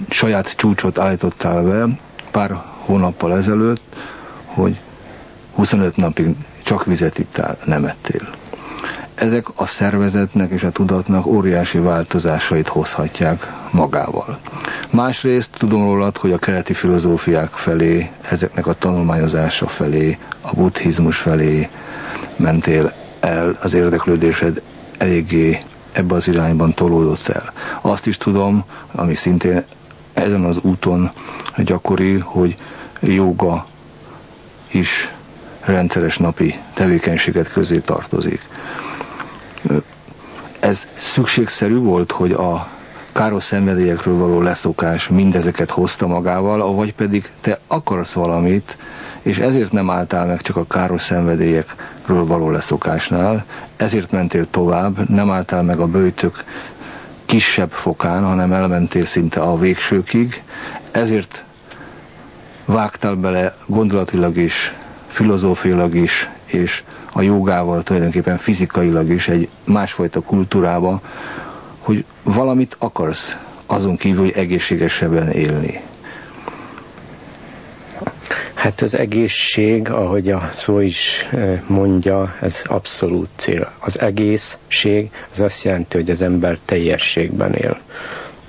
saját 0.08 0.56
csúcsot 0.56 0.98
állítottál 0.98 1.62
be 1.62 1.98
pár 2.30 2.62
hónappal 2.78 3.36
ezelőtt, 3.36 3.82
hogy 4.44 4.76
25 5.54 5.96
napig 5.96 6.26
csak 6.62 6.84
vizet 6.84 7.18
ittál, 7.18 7.58
nem 7.64 7.84
ettél 7.84 8.37
ezek 9.18 9.46
a 9.54 9.66
szervezetnek 9.66 10.50
és 10.50 10.62
a 10.62 10.70
tudatnak 10.70 11.26
óriási 11.26 11.78
változásait 11.78 12.68
hozhatják 12.68 13.52
magával. 13.70 14.38
Másrészt 14.90 15.50
tudom 15.58 15.84
rólad, 15.84 16.16
hogy 16.16 16.32
a 16.32 16.38
keleti 16.38 16.74
filozófiák 16.74 17.50
felé, 17.50 18.10
ezeknek 18.30 18.66
a 18.66 18.74
tanulmányozása 18.74 19.66
felé, 19.66 20.18
a 20.40 20.54
buddhizmus 20.54 21.16
felé 21.16 21.68
mentél 22.36 22.92
el, 23.20 23.58
az 23.62 23.74
érdeklődésed 23.74 24.62
eléggé 24.98 25.62
ebbe 25.92 26.14
az 26.14 26.28
irányban 26.28 26.74
tolódott 26.74 27.28
el. 27.28 27.52
Azt 27.80 28.06
is 28.06 28.16
tudom, 28.16 28.64
ami 28.92 29.14
szintén 29.14 29.64
ezen 30.12 30.44
az 30.44 30.58
úton 30.62 31.10
gyakori, 31.56 32.18
hogy 32.18 32.54
joga 33.00 33.66
is 34.70 35.12
rendszeres 35.60 36.18
napi 36.18 36.58
tevékenységet 36.74 37.52
közé 37.52 37.78
tartozik 37.78 38.40
ez 40.60 40.86
szükségszerű 40.94 41.76
volt, 41.78 42.12
hogy 42.12 42.32
a 42.32 42.68
káros 43.12 43.44
szenvedélyekről 43.44 44.16
való 44.16 44.40
leszokás 44.40 45.08
mindezeket 45.08 45.70
hozta 45.70 46.06
magával, 46.06 46.74
vagy 46.74 46.94
pedig 46.94 47.30
te 47.40 47.58
akarsz 47.66 48.12
valamit, 48.12 48.76
és 49.22 49.38
ezért 49.38 49.72
nem 49.72 49.90
álltál 49.90 50.26
meg 50.26 50.40
csak 50.42 50.56
a 50.56 50.66
káros 50.66 51.02
szenvedélyekről 51.02 52.26
való 52.26 52.50
leszokásnál, 52.50 53.44
ezért 53.76 54.10
mentél 54.10 54.46
tovább, 54.50 55.08
nem 55.08 55.30
álltál 55.30 55.62
meg 55.62 55.78
a 55.80 55.86
bőtök 55.86 56.44
kisebb 57.24 57.70
fokán, 57.70 58.24
hanem 58.24 58.52
elmentél 58.52 59.04
szinte 59.04 59.40
a 59.40 59.58
végsőkig, 59.58 60.42
ezért 60.90 61.42
vágtál 62.64 63.14
bele 63.14 63.56
gondolatilag 63.66 64.36
is 64.36 64.74
filozófiailag 65.08 65.94
is, 65.94 66.30
és 66.44 66.82
a 67.18 67.22
jogával 67.22 67.82
tulajdonképpen 67.82 68.36
fizikailag 68.36 69.10
is 69.10 69.28
egy 69.28 69.48
másfajta 69.64 70.20
kultúrába, 70.20 71.00
hogy 71.78 72.04
valamit 72.22 72.76
akarsz 72.78 73.36
azon 73.66 73.96
kívül, 73.96 74.24
hogy 74.24 74.32
egészségesebben 74.36 75.30
élni. 75.30 75.80
Hát 78.54 78.80
az 78.80 78.94
egészség, 78.94 79.90
ahogy 79.90 80.30
a 80.30 80.50
szó 80.56 80.80
is 80.80 81.28
mondja, 81.66 82.34
ez 82.40 82.62
abszolút 82.66 83.28
cél. 83.36 83.72
Az 83.78 83.98
egészség 84.00 85.10
az 85.32 85.40
azt 85.40 85.62
jelenti, 85.62 85.96
hogy 85.96 86.10
az 86.10 86.22
ember 86.22 86.58
teljességben 86.64 87.54
él. 87.54 87.78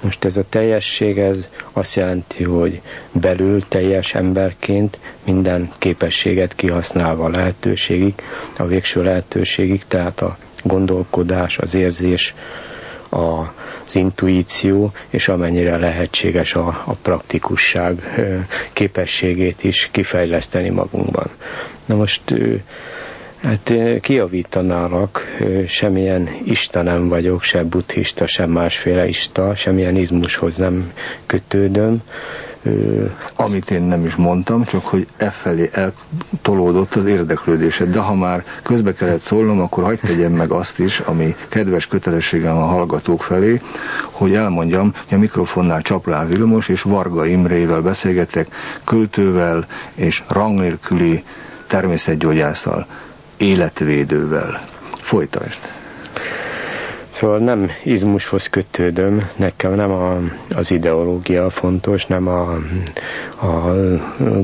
Most 0.02 0.26
ez 0.26 0.38
a 0.38 0.44
teljesség, 0.50 1.18
ez 1.18 1.50
azt 1.74 1.96
jelenti, 1.96 2.44
hogy 2.44 2.82
belül 3.12 3.62
teljes 3.68 4.14
emberként 4.14 5.00
minden 5.24 5.72
képességet 5.78 6.56
kihasználva 6.56 7.26
a 7.26 7.30
lehetőségig, 7.30 8.14
a 8.58 8.66
végső 8.66 9.04
lehetőségig, 9.04 9.84
tehát 9.88 10.22
a 10.22 10.38
gondolkodás, 10.64 11.58
az 11.58 11.76
érzés, 11.76 12.34
a 13.12 13.54
az 13.90 13.96
intuíció, 13.96 14.92
és 15.10 15.28
amennyire 15.28 15.78
lehetséges 15.78 16.54
a, 16.56 16.68
a 16.86 16.94
praktikusság 17.02 18.02
képességét 18.74 19.64
is 19.64 19.90
kifejleszteni 19.92 20.70
magunkban. 20.70 21.30
Na 21.86 21.96
most 21.96 22.22
Hát 23.42 23.74
kiavítanálak, 24.02 25.38
semmilyen 25.68 26.30
ista 26.44 26.82
nem 26.82 27.08
vagyok, 27.08 27.44
se 27.44 27.64
buddhista, 27.64 28.28
sem 28.28 28.50
másféle 28.50 29.08
ista, 29.08 29.56
semmilyen 29.56 29.96
izmushoz 29.96 30.58
nem 30.58 30.94
kötődöm, 31.26 32.02
amit 33.36 33.72
én 33.72 33.82
nem 33.82 34.06
is 34.06 34.16
mondtam, 34.16 34.64
csak 34.64 34.86
hogy 34.86 35.08
e 35.18 35.30
felé 35.30 35.70
eltolódott 35.74 36.96
az 36.96 37.06
érdeklődésed. 37.06 37.92
De 37.92 38.00
ha 38.00 38.14
már 38.16 38.46
közbe 38.64 38.94
kellett 38.94 39.22
szólnom, 39.22 39.60
akkor 39.60 39.84
hagyd 39.84 40.00
tegyem 40.00 40.32
meg 40.32 40.52
azt 40.52 40.80
is, 40.80 41.00
ami 41.00 41.36
kedves 41.50 41.88
kötelességem 41.88 42.58
a 42.58 42.66
hallgatók 42.66 43.24
felé, 43.24 43.62
hogy 44.02 44.34
elmondjam, 44.34 44.94
hogy 45.08 45.18
a 45.18 45.22
mikrofonnál 45.22 45.82
Csaplán 45.82 46.28
Vilmos 46.28 46.68
és 46.68 46.82
Varga 46.82 47.26
Imrével 47.26 47.82
beszélgetek, 47.82 48.48
költővel 48.84 49.66
és 49.96 50.24
rang 50.28 50.60
nélküli 50.60 51.24
természetgyógyászal, 51.68 52.88
életvédővel. 53.40 54.68
Folytasd! 54.98 55.60
Szóval 57.10 57.38
nem 57.38 57.72
izmushoz 57.84 58.48
kötődöm, 58.48 59.30
nekem 59.36 59.74
nem 59.74 59.92
a, 59.92 60.20
az 60.56 60.72
ideológia 60.72 61.50
fontos, 61.50 62.06
nem 62.06 62.28
a, 62.28 62.58
a 63.46 63.76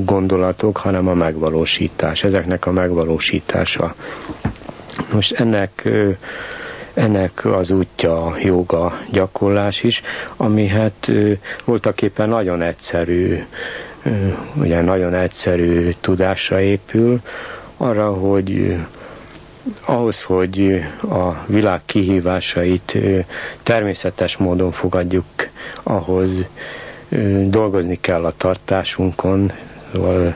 gondolatok, 0.04 0.76
hanem 0.76 1.08
a 1.08 1.14
megvalósítás, 1.14 2.24
ezeknek 2.24 2.66
a 2.66 2.70
megvalósítása. 2.70 3.94
Most 5.12 5.32
ennek 5.32 5.88
ennek 6.94 7.44
az 7.44 7.70
útja 7.70 8.26
a 8.26 8.36
joga 8.42 9.00
gyakorlás 9.10 9.82
is, 9.82 10.02
ami 10.36 10.66
hát 10.66 11.12
voltak 11.64 12.02
éppen 12.02 12.28
nagyon 12.28 12.62
egyszerű, 12.62 13.38
ugye 14.54 14.80
nagyon 14.80 15.14
egyszerű 15.14 15.90
tudásra 16.00 16.60
épül, 16.60 17.20
arra, 17.76 18.12
hogy 18.12 18.76
ahhoz, 19.84 20.22
hogy 20.22 20.82
a 21.08 21.44
világ 21.46 21.80
kihívásait 21.86 22.98
természetes 23.62 24.36
módon 24.36 24.70
fogadjuk, 24.72 25.24
ahhoz 25.82 26.30
dolgozni 27.46 27.98
kell 28.00 28.24
a 28.24 28.32
tartásunkon, 28.36 29.52
szóval 29.92 30.34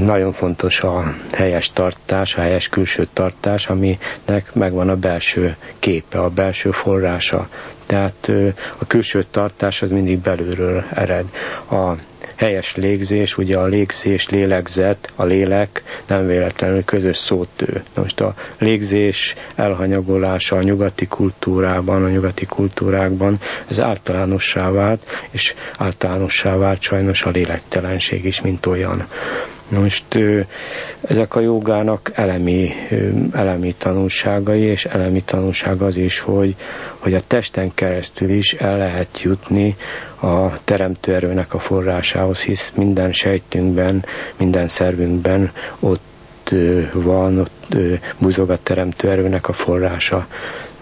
nagyon 0.00 0.32
fontos 0.32 0.80
a 0.80 1.14
helyes 1.32 1.72
tartás, 1.72 2.36
a 2.36 2.40
helyes 2.40 2.68
külső 2.68 3.06
tartás, 3.12 3.66
aminek 3.68 4.50
megvan 4.52 4.88
a 4.88 4.96
belső 4.96 5.56
képe, 5.78 6.20
a 6.20 6.28
belső 6.30 6.70
forrása. 6.70 7.48
Tehát 7.86 8.30
a 8.78 8.86
külső 8.86 9.24
tartás 9.30 9.82
az 9.82 9.90
mindig 9.90 10.18
belülről 10.18 10.84
ered. 10.94 11.24
A 11.70 11.92
helyes 12.36 12.76
légzés, 12.76 13.38
ugye 13.38 13.56
a 13.58 13.64
légzés, 13.66 14.28
lélegzet, 14.28 15.12
a 15.16 15.24
lélek 15.24 15.82
nem 16.06 16.26
véletlenül 16.26 16.84
közös 16.84 17.16
szótő. 17.16 17.82
Most 17.94 18.20
a 18.20 18.34
légzés 18.58 19.34
elhanyagolása 19.54 20.56
a 20.56 20.62
nyugati 20.62 21.06
kultúrában, 21.06 22.04
a 22.04 22.08
nyugati 22.08 22.46
kultúrákban, 22.46 23.38
ez 23.68 23.80
általánossá 23.80 24.70
vált, 24.70 25.04
és 25.30 25.54
általánossá 25.78 26.56
vált 26.56 26.80
sajnos 26.82 27.22
a 27.22 27.30
lélektelenség 27.30 28.24
is, 28.24 28.40
mint 28.40 28.66
olyan. 28.66 29.06
Most 29.68 30.18
ezek 31.00 31.34
a 31.34 31.40
jogának 31.40 32.10
elemi, 32.14 32.72
elemi 33.32 33.74
tanulságai, 33.78 34.60
és 34.60 34.84
elemi 34.84 35.22
tanulság 35.22 35.82
az 35.82 35.96
is, 35.96 36.18
hogy, 36.18 36.54
hogy 36.98 37.14
a 37.14 37.20
testen 37.26 37.74
keresztül 37.74 38.30
is 38.30 38.52
el 38.52 38.78
lehet 38.78 39.22
jutni 39.22 39.76
a 40.20 40.64
teremtő 40.64 41.14
erőnek 41.14 41.54
a 41.54 41.58
forrásához, 41.58 42.42
hisz 42.42 42.70
minden 42.74 43.12
sejtünkben, 43.12 44.04
minden 44.36 44.68
szervünkben 44.68 45.50
ott 45.80 46.52
van, 46.92 47.38
ott 47.38 47.76
buzog 48.18 48.50
a 48.50 48.58
teremtő 48.62 49.10
erőnek 49.10 49.48
a 49.48 49.52
forrása. 49.52 50.26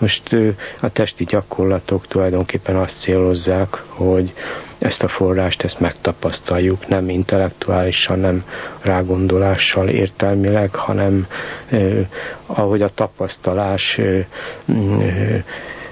Most 0.03 0.37
a 0.81 0.93
testi 0.93 1.25
gyakorlatok 1.25 2.07
tulajdonképpen 2.07 2.77
azt 2.77 2.99
célozzák, 2.99 3.83
hogy 3.88 4.33
ezt 4.79 5.03
a 5.03 5.09
forrást, 5.09 5.62
ezt 5.62 5.81
megtapasztaljuk, 5.81 6.88
nem 6.88 7.09
intellektuálisan, 7.09 8.19
nem 8.19 8.45
rágondolással 8.81 9.88
értelmileg, 9.88 10.75
hanem 10.75 11.27
ahogy 12.47 12.83
a 12.83 12.88
tapasztalás 12.95 14.01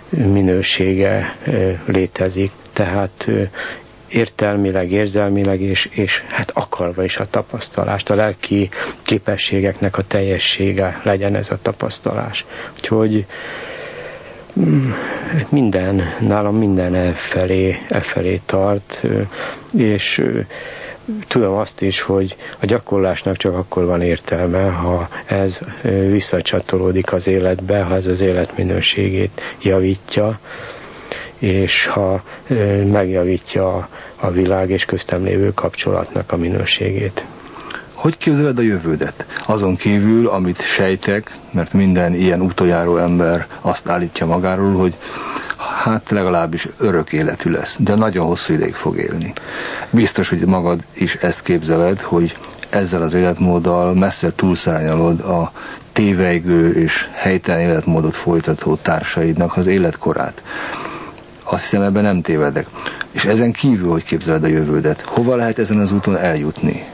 minősége 0.08 1.36
létezik. 1.86 2.52
Tehát 2.72 3.24
eh, 3.28 3.48
értelmileg, 4.08 4.92
érzelmileg, 4.92 5.60
és, 5.60 5.88
és 5.90 6.22
hát 6.28 6.50
akarva 6.54 7.04
is 7.04 7.16
a 7.16 7.26
tapasztalást, 7.30 8.10
a 8.10 8.14
lelki 8.14 8.68
képességeknek 9.02 9.98
a 9.98 10.02
teljessége 10.06 11.00
legyen 11.02 11.34
ez 11.34 11.50
a 11.50 11.58
tapasztalás. 11.62 12.44
Úgyhogy 12.76 13.26
minden, 15.48 16.02
nálam 16.18 16.56
minden 16.56 16.94
e 16.94 17.12
felé, 17.12 17.78
e 17.88 18.00
felé 18.00 18.40
tart, 18.46 19.02
és 19.76 20.24
tudom 21.28 21.54
azt 21.54 21.82
is, 21.82 22.00
hogy 22.00 22.36
a 22.60 22.66
gyakorlásnak 22.66 23.36
csak 23.36 23.54
akkor 23.54 23.84
van 23.84 24.02
értelme, 24.02 24.68
ha 24.68 25.08
ez 25.26 25.60
visszacsatolódik 26.10 27.12
az 27.12 27.28
életbe, 27.28 27.82
ha 27.82 27.94
ez 27.94 28.06
az 28.06 28.20
életminőségét 28.20 29.40
javítja, 29.62 30.38
és 31.38 31.86
ha 31.86 32.22
megjavítja 32.90 33.88
a 34.16 34.30
világ 34.30 34.70
és 34.70 34.84
köztem 34.84 35.24
lévő 35.24 35.52
kapcsolatnak 35.54 36.32
a 36.32 36.36
minőségét. 36.36 37.24
Hogy 38.00 38.16
képzeled 38.16 38.58
a 38.58 38.62
jövődet? 38.62 39.26
Azon 39.46 39.76
kívül, 39.76 40.28
amit 40.28 40.60
sejtek, 40.60 41.30
mert 41.50 41.72
minden 41.72 42.14
ilyen 42.14 42.40
utoljáról 42.40 43.00
ember 43.00 43.46
azt 43.60 43.88
állítja 43.88 44.26
magáról, 44.26 44.72
hogy 44.72 44.94
hát 45.84 46.10
legalábbis 46.10 46.68
örök 46.76 47.12
életű 47.12 47.50
lesz, 47.50 47.76
de 47.80 47.94
nagyon 47.94 48.26
hosszú 48.26 48.52
ideig 48.52 48.74
fog 48.74 48.96
élni. 48.96 49.32
Biztos, 49.90 50.28
hogy 50.28 50.46
magad 50.46 50.80
is 50.92 51.14
ezt 51.14 51.42
képzeled, 51.42 52.00
hogy 52.00 52.36
ezzel 52.70 53.02
az 53.02 53.14
életmóddal 53.14 53.94
messze 53.94 54.30
túlszárnyalod 54.34 55.20
a 55.20 55.52
tévejgő 55.92 56.72
és 56.72 57.08
helytelen 57.12 57.62
életmódot 57.62 58.16
folytató 58.16 58.76
társaidnak 58.76 59.56
az 59.56 59.66
életkorát. 59.66 60.42
Azt 61.42 61.62
hiszem 61.62 61.82
ebben 61.82 62.02
nem 62.02 62.20
tévedek. 62.20 62.66
És 63.10 63.24
ezen 63.24 63.52
kívül, 63.52 63.90
hogy 63.90 64.04
képzeled 64.04 64.44
a 64.44 64.48
jövődet, 64.48 65.00
hova 65.00 65.36
lehet 65.36 65.58
ezen 65.58 65.78
az 65.78 65.92
úton 65.92 66.16
eljutni? 66.16 66.84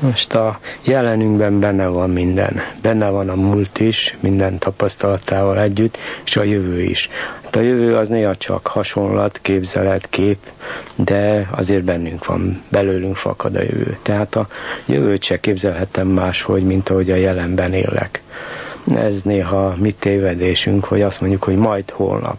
Most 0.00 0.34
a 0.34 0.58
jelenünkben 0.82 1.60
benne 1.60 1.86
van 1.86 2.10
minden. 2.10 2.60
Benne 2.82 3.08
van 3.08 3.28
a 3.28 3.34
múlt 3.34 3.78
is, 3.80 4.16
minden 4.20 4.58
tapasztalatával 4.58 5.60
együtt, 5.60 5.98
és 6.24 6.36
a 6.36 6.42
jövő 6.42 6.82
is. 6.82 7.08
Hát 7.44 7.56
a 7.56 7.60
jövő 7.60 7.96
az 7.96 8.08
néha 8.08 8.36
csak 8.36 8.66
hasonlat, 8.66 9.38
képzelet, 9.42 10.08
kép, 10.10 10.38
de 10.94 11.48
azért 11.50 11.84
bennünk 11.84 12.26
van, 12.26 12.62
belőlünk 12.68 13.16
fakad 13.16 13.56
a 13.56 13.62
jövő. 13.62 13.98
Tehát 14.02 14.34
a 14.34 14.48
jövőt 14.86 15.22
se 15.22 15.40
képzelhetem 15.40 16.08
máshogy, 16.08 16.62
mint 16.62 16.88
ahogy 16.88 17.10
a 17.10 17.16
jelenben 17.16 17.72
élek. 17.72 18.22
ez 18.94 19.22
néha 19.22 19.74
mi 19.78 19.94
tévedésünk, 19.98 20.84
hogy 20.84 21.02
azt 21.02 21.20
mondjuk, 21.20 21.42
hogy 21.42 21.56
majd 21.56 21.90
holnap 21.90 22.38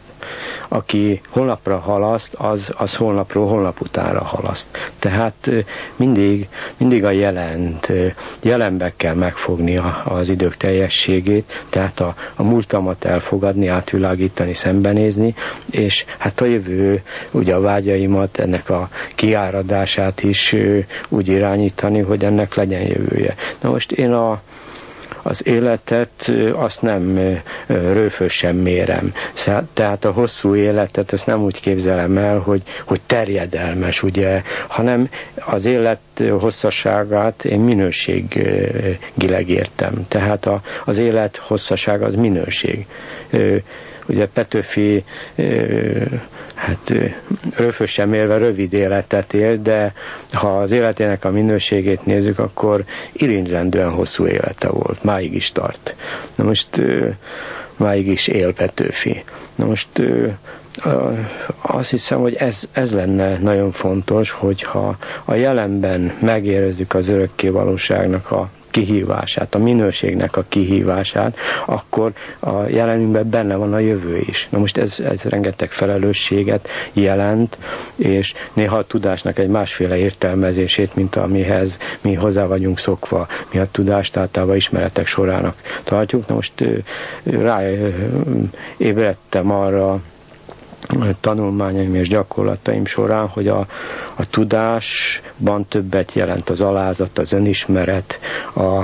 aki 0.67 1.21
holnapra 1.29 1.77
halaszt, 1.77 2.33
az, 2.33 2.71
az 2.77 2.95
holnapról 2.95 3.47
holnap 3.47 3.81
utára 3.81 4.23
halaszt. 4.23 4.67
Tehát 4.99 5.49
mindig, 5.95 6.47
mindig 6.77 7.03
a 7.05 7.11
jelent, 7.11 7.87
jelenbe 8.41 8.93
kell 8.95 9.15
megfogni 9.15 9.77
a, 9.77 10.01
az 10.05 10.29
idők 10.29 10.57
teljességét, 10.57 11.63
tehát 11.69 11.99
a, 11.99 12.15
a 12.35 12.43
múltamat 12.43 13.05
elfogadni, 13.05 13.67
átvilágítani, 13.67 14.53
szembenézni, 14.53 15.35
és 15.71 16.05
hát 16.17 16.41
a 16.41 16.45
jövő, 16.45 17.01
ugye 17.31 17.55
a 17.55 17.61
vágyaimat, 17.61 18.37
ennek 18.37 18.69
a 18.69 18.89
kiáradását 19.15 20.23
is 20.23 20.55
úgy 21.09 21.27
irányítani, 21.27 21.99
hogy 21.99 22.23
ennek 22.25 22.55
legyen 22.55 22.81
jövője. 22.81 23.35
Na 23.61 23.69
most 23.69 23.91
én 23.91 24.11
a, 24.13 24.41
az 25.23 25.47
életet 25.47 26.31
azt 26.53 26.81
nem 26.81 27.19
rőfösen 27.67 28.55
mérem. 28.55 29.13
Tehát 29.73 30.05
a 30.05 30.11
hosszú 30.11 30.55
életet 30.55 31.11
azt 31.11 31.25
nem 31.25 31.41
úgy 31.41 31.59
képzelem 31.59 32.17
el, 32.17 32.37
hogy, 32.39 32.61
hogy 32.85 33.01
terjedelmes, 33.05 34.03
ugye, 34.03 34.41
hanem 34.67 35.09
az 35.45 35.65
élet 35.65 35.99
hosszaságát 36.39 37.45
én 37.45 37.59
minőségileg 37.59 39.49
értem. 39.49 40.05
Tehát 40.07 40.45
a, 40.45 40.61
az 40.85 40.97
élet 40.97 41.37
hosszaság 41.37 42.01
az 42.01 42.15
minőség. 42.15 42.85
Ugye 44.09 44.27
Petőfi 44.27 45.03
hát 46.53 46.93
röfösen 47.55 48.09
mérve 48.09 48.37
rövid 48.37 48.73
életet 48.73 49.33
él, 49.33 49.61
de 49.61 49.93
ha 50.31 50.59
az 50.59 50.71
életének 50.71 51.25
a 51.25 51.31
minőségét 51.31 52.05
nézzük, 52.05 52.39
akkor 52.39 52.83
irigylendően 53.11 53.89
hosszú 53.89 54.27
élete 54.27 54.69
volt, 54.69 55.03
máig 55.03 55.33
is 55.33 55.51
tart. 55.51 55.95
Na 56.35 56.43
most 56.43 56.81
máig 57.75 58.07
is 58.07 58.27
él 58.27 58.53
Petőfi. 58.53 59.23
Na 59.55 59.65
most 59.65 59.87
azt 61.61 61.89
hiszem, 61.89 62.19
hogy 62.19 62.33
ez, 62.33 62.63
ez 62.71 62.93
lenne 62.93 63.37
nagyon 63.37 63.71
fontos, 63.71 64.31
hogyha 64.31 64.97
a 65.25 65.33
jelenben 65.33 66.13
megérezzük 66.21 66.93
az 66.93 67.09
örökké 67.09 67.49
valóságnak 67.49 68.31
a 68.31 68.49
kihívását, 68.71 69.55
a 69.55 69.57
minőségnek 69.57 70.37
a 70.37 70.43
kihívását, 70.47 71.37
akkor 71.65 72.11
a 72.39 72.67
jelenünkben 72.67 73.29
benne 73.29 73.55
van 73.55 73.73
a 73.73 73.79
jövő 73.79 74.17
is. 74.17 74.47
Na 74.49 74.57
most 74.57 74.77
ez, 74.77 74.99
ez 74.99 75.23
rengeteg 75.23 75.71
felelősséget 75.71 76.67
jelent, 76.93 77.57
és 77.95 78.33
néha 78.53 78.77
a 78.77 78.83
tudásnak 78.83 79.39
egy 79.39 79.49
másféle 79.49 79.97
értelmezését, 79.97 80.95
mint 80.95 81.15
amihez 81.15 81.77
mi 82.01 82.13
hozzá 82.13 82.43
vagyunk 82.45 82.79
szokva. 82.79 83.27
Mi 83.51 83.59
a 83.59 83.67
tudást 83.71 84.17
általában 84.17 84.55
ismeretek 84.55 85.07
sorának 85.07 85.55
tartjuk. 85.83 86.27
Na 86.27 86.33
most 86.35 86.63
rá 87.23 87.61
ébredtem 88.77 89.51
arra, 89.51 90.01
tanulmányaim 91.19 91.95
és 91.95 92.07
gyakorlataim 92.07 92.85
során, 92.85 93.27
hogy 93.27 93.47
a, 93.47 93.59
a 94.15 94.29
tudásban 94.29 95.65
többet 95.67 96.13
jelent 96.13 96.49
az 96.49 96.61
alázat, 96.61 97.17
az 97.19 97.33
önismeret, 97.33 98.19
a, 98.53 98.77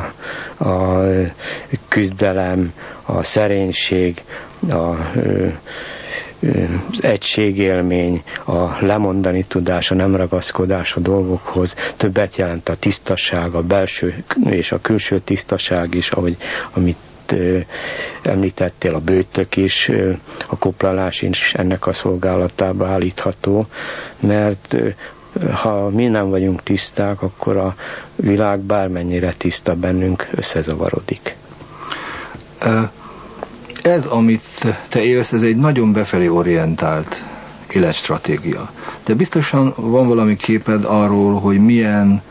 a 0.68 1.04
küzdelem, 1.88 2.74
a 3.06 3.24
szerénység, 3.24 4.24
a 4.70 4.94
az 6.92 7.04
egységélmény, 7.04 8.24
a 8.46 8.86
lemondani 8.86 9.44
tudás, 9.48 9.92
a 9.92 9.96
nem 9.96 10.16
ragaszkodás 10.16 10.94
a 10.94 11.00
dolgokhoz, 11.00 11.76
többet 11.98 12.36
jelent 12.36 12.70
a 12.70 12.76
tisztaság, 12.76 13.54
a 13.54 13.62
belső 13.62 14.24
és 14.46 14.72
a 14.72 14.82
külső 14.82 15.20
tisztaság 15.20 15.94
is, 15.94 16.10
ahogy, 16.12 16.38
amit 16.74 16.98
említettél, 18.22 18.94
a 18.94 19.00
bőtök 19.00 19.56
is, 19.56 19.92
a 20.48 20.58
koplalás 20.58 21.22
is 21.22 21.54
ennek 21.54 21.88
a 21.88 21.94
szolgálatába 21.94 22.88
állítható, 22.88 23.66
mert 24.20 24.76
ha 25.54 25.90
mi 25.90 26.08
nem 26.08 26.30
vagyunk 26.30 26.64
tiszták, 26.64 27.22
akkor 27.22 27.58
a 27.58 27.76
világ 28.16 28.60
bármennyire 28.60 29.34
tiszta 29.38 29.74
bennünk 29.74 30.28
összezavarodik. 30.32 31.36
Ez, 33.82 34.06
amit 34.06 34.66
te 34.90 35.04
élsz, 35.04 35.32
ez 35.32 35.44
egy 35.44 35.58
nagyon 35.58 35.94
befelé 35.94 36.28
orientált 36.28 37.24
életstratégia. 37.74 38.72
De 39.06 39.14
biztosan 39.14 39.74
van 39.76 40.08
valami 40.08 40.36
képed 40.36 40.84
arról, 40.86 41.40
hogy 41.40 41.60
milyen 41.60 42.22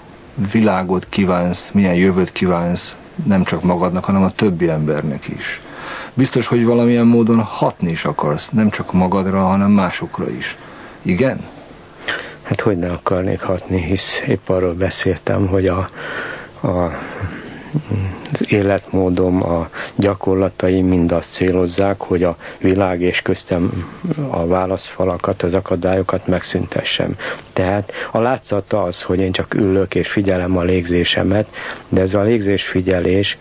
világot 0.53 1.07
kívánsz, 1.09 1.69
milyen 1.73 1.95
jövőt 1.95 2.33
kívánsz 2.33 2.95
nem 3.23 3.45
csak 3.45 3.63
magadnak, 3.63 4.05
hanem 4.05 4.23
a 4.23 4.31
többi 4.31 4.69
embernek 4.69 5.29
is. 5.29 5.61
Biztos, 6.15 6.47
hogy 6.47 6.65
valamilyen 6.65 7.07
módon 7.07 7.43
hatni 7.43 7.91
is 7.91 8.05
akarsz, 8.05 8.49
nem 8.49 8.71
csak 8.71 8.93
magadra, 8.93 9.41
hanem 9.47 9.71
másokra 9.71 10.31
is. 10.31 10.57
Igen? 11.03 11.41
Hát 12.43 12.61
hogy 12.61 12.79
ne 12.79 12.93
akarnék 12.93 13.41
hatni, 13.41 13.83
hisz 13.83 14.23
épp 14.27 14.49
arról 14.49 14.75
beszéltem, 14.75 15.47
hogy 15.47 15.67
a, 15.67 15.89
a 16.63 16.91
az 18.33 18.53
életmódom, 18.53 19.43
a 19.43 19.69
gyakorlataim 19.95 20.87
mind 20.87 21.13
azt 21.13 21.33
célozzák, 21.33 22.01
hogy 22.01 22.23
a 22.23 22.37
világ 22.59 23.01
és 23.01 23.23
köztem 23.23 23.91
a 24.31 24.47
válaszfalakat, 24.47 25.43
az 25.43 25.55
akadályokat 25.55 26.27
megszüntessem. 26.27 27.17
Tehát 27.53 27.93
a 28.11 28.19
látszata 28.19 28.83
az, 28.83 29.03
hogy 29.03 29.19
én 29.19 29.33
csak 29.33 29.55
ülök 29.55 29.95
és 29.95 30.09
figyelem 30.09 30.57
a 30.57 30.63
légzésemet, 30.63 31.47
de 31.89 32.01
ez 32.01 32.15
a 32.15 32.23
légzés-figyelés 32.23 33.39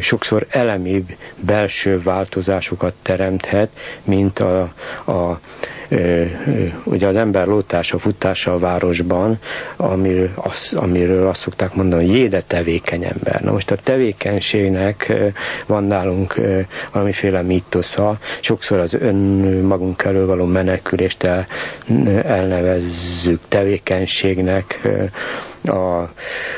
sokszor 0.00 0.46
elemibb 0.48 1.08
belső 1.40 2.02
változásokat 2.02 2.94
teremthet, 3.02 3.70
mint 4.04 4.38
a, 4.38 4.60
a 5.06 5.40
ugye 6.84 7.06
az 7.06 7.16
ember 7.16 7.46
lótása, 7.46 7.98
futása 7.98 8.52
a 8.52 8.58
városban, 8.58 9.38
amiről, 9.76 10.30
az, 10.34 10.74
amiről 10.76 11.28
azt 11.28 11.40
szokták 11.40 11.74
mondani, 11.74 12.06
hogy 12.06 12.16
jéde 12.16 12.40
tevékeny 12.40 13.04
ember. 13.04 13.40
Na 13.42 13.52
most 13.52 13.70
a 13.70 13.76
tevékenységnek 13.76 15.12
van 15.66 15.84
nálunk 15.84 16.40
valamiféle 16.92 17.42
mítosza, 17.42 18.18
sokszor 18.40 18.78
az 18.78 18.94
önmagunk 18.94 20.02
elől 20.04 20.26
való 20.26 20.44
menekülést 20.44 21.22
el, 21.22 21.46
elnevezzük 22.22 23.40
tevékenységnek, 23.48 24.80
a, 25.68 26.00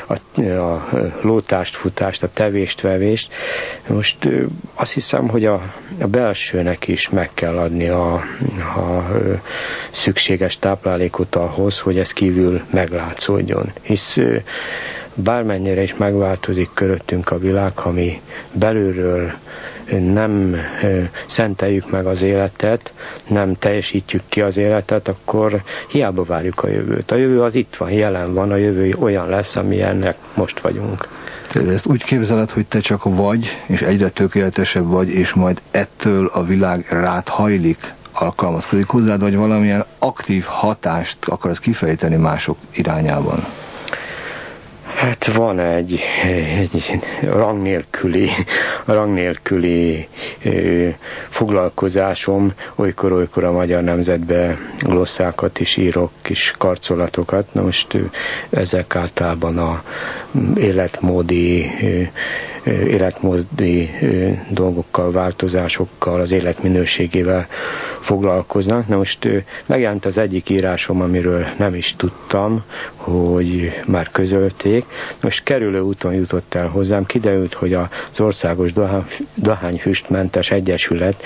a, 0.07 0.13
a 0.47 0.89
lótást, 1.21 1.75
futást, 1.75 2.23
a 2.23 2.29
tevést, 2.33 2.81
vevést. 2.81 3.33
Most 3.87 4.29
azt 4.73 4.91
hiszem, 4.93 5.27
hogy 5.27 5.45
a, 5.45 5.73
a 6.01 6.07
belsőnek 6.07 6.87
is 6.87 7.09
meg 7.09 7.29
kell 7.33 7.57
adni 7.57 7.87
a, 7.87 8.13
a 8.75 9.07
szükséges 9.91 10.59
táplálékot 10.59 11.35
ahhoz, 11.35 11.79
hogy 11.79 11.97
ez 11.97 12.11
kívül 12.13 12.61
meglátszódjon. 12.71 13.71
Hisz 13.81 14.17
bármennyire 15.13 15.81
is 15.81 15.95
megváltozik 15.95 16.69
köröttünk 16.73 17.31
a 17.31 17.37
világ, 17.37 17.77
ha 17.77 17.91
mi 17.91 18.21
belülről 18.51 19.31
nem 20.13 20.55
szenteljük 21.25 21.91
meg 21.91 22.05
az 22.05 22.21
életet, 22.21 22.91
nem 23.27 23.55
teljesítjük 23.59 24.21
ki 24.29 24.41
az 24.41 24.57
életet, 24.57 25.07
akkor 25.07 25.61
hiába 25.87 26.23
várjuk 26.23 26.63
a 26.63 26.67
jövőt. 26.67 27.11
A 27.11 27.15
jövő 27.15 27.41
az 27.41 27.55
itt 27.55 27.75
van, 27.75 27.91
jelen 27.91 28.33
van, 28.33 28.51
a 28.51 28.55
jövő 28.55 28.95
olyan 28.99 29.29
lesz, 29.29 29.55
amilyennek 29.55 30.17
most 30.33 30.59
vagyunk. 30.59 31.07
Te 31.51 31.61
ezt 31.71 31.85
úgy 31.85 32.03
képzeled, 32.03 32.49
hogy 32.49 32.65
te 32.65 32.79
csak 32.79 33.03
vagy, 33.03 33.57
és 33.65 33.81
egyre 33.81 34.09
tökéletesebb 34.09 34.87
vagy, 34.87 35.09
és 35.09 35.33
majd 35.33 35.61
ettől 35.71 36.29
a 36.33 36.43
világ 36.43 36.85
rád 36.89 37.27
hajlik, 37.27 37.93
alkalmazkodik 38.11 38.87
hozzád, 38.87 39.21
vagy 39.21 39.35
valamilyen 39.35 39.85
aktív 39.99 40.43
hatást 40.43 41.17
akarsz 41.25 41.59
kifejteni 41.59 42.15
mások 42.15 42.57
irányában? 42.71 43.45
Hát 44.97 45.25
van 45.25 45.59
egy, 45.59 45.99
egy 46.59 46.99
rang 47.21 47.61
nélküli, 47.61 48.29
rang 48.85 49.13
nélküli 49.13 50.07
ö, 50.43 50.87
foglalkozásom, 51.29 52.53
olykor-olykor 52.75 53.43
a 53.43 53.51
magyar 53.51 53.83
nemzetbe 53.83 54.57
glosszákat 54.79 55.59
is 55.59 55.77
írok, 55.77 56.11
kis 56.21 56.53
karcolatokat. 56.57 57.53
Na 57.53 57.61
most 57.61 57.97
ezek 58.49 58.95
általában 58.95 59.57
a 59.57 59.83
életmódi 60.55 61.69
életmódi 62.67 63.89
dolgokkal, 64.49 65.11
változásokkal, 65.11 66.21
az 66.21 66.31
életminőségével 66.31 67.47
foglalkoznak. 67.99 68.87
Na 68.87 68.97
most 68.97 69.27
megjelent 69.65 70.05
az 70.05 70.17
egyik 70.17 70.49
írásom, 70.49 71.01
amiről 71.01 71.45
nem 71.57 71.75
is 71.75 71.95
tudtam, 71.95 72.63
hogy 72.95 73.81
már 73.85 74.09
közölték. 74.11 74.85
Most 75.21 75.43
kerülő 75.43 75.79
úton 75.79 76.13
jutott 76.13 76.53
el 76.53 76.67
hozzám, 76.67 77.05
kiderült, 77.05 77.53
hogy 77.53 77.73
az 77.73 78.19
Országos 78.19 78.71
Dohányfüstmentes 79.35 80.51
Egyesület 80.51 81.23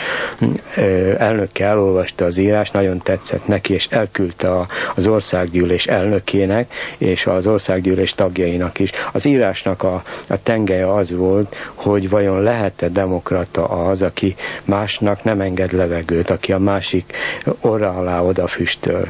elnöke 1.18 1.66
elolvasta 1.66 2.26
az 2.26 2.38
írás, 2.38 2.72
nagyon 2.72 3.02
tetszett 3.04 3.48
neki, 3.48 3.74
és 3.74 3.88
elküldte 3.90 4.68
az 4.96 5.08
országgyűlés 5.08 5.88
elnökének, 5.88 6.74
és 6.98 7.26
az 7.26 7.48
országgyűlés 7.48 8.16
tagjainak 8.16 8.80
is. 8.80 8.92
Az 9.12 9.26
írásnak 9.26 9.84
a, 9.84 10.04
a 10.28 10.44
tengelye 10.44 10.94
az 10.94 11.12
volt, 11.12 11.31
volt, 11.32 11.56
hogy 11.74 12.10
vajon 12.10 12.42
lehet-e 12.42 12.90
demokrata 12.90 13.66
az, 13.68 14.02
aki 14.02 14.36
másnak 14.66 15.24
nem 15.24 15.42
enged 15.42 15.72
levegőt, 15.74 16.30
aki 16.30 16.52
a 16.52 16.60
másik 16.60 17.14
orra 17.62 17.90
alá 17.90 18.22
odafüstöl. 18.22 19.08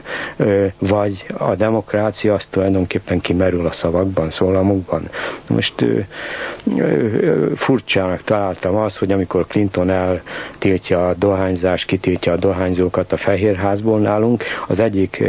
Vagy 0.80 1.26
a 1.38 1.56
demokrácia 1.56 2.34
az 2.34 2.46
tulajdonképpen 2.46 3.22
kimerül 3.22 3.66
a 3.66 3.72
szavakban, 3.72 4.30
szólamokban. 4.30 5.10
Most 5.48 5.86
furcsának 7.56 8.24
találtam 8.24 8.76
azt, 8.76 8.98
hogy 8.98 9.12
amikor 9.12 9.48
Clinton 9.48 9.90
eltiltja 9.90 11.08
a 11.08 11.14
dohányzást, 11.14 11.86
kitiltja 11.86 12.32
a 12.34 12.38
dohányzókat 12.38 13.12
a 13.12 13.18
Fehérházból 13.18 14.00
nálunk, 14.00 14.44
az 14.68 14.80
egyik 14.80 15.24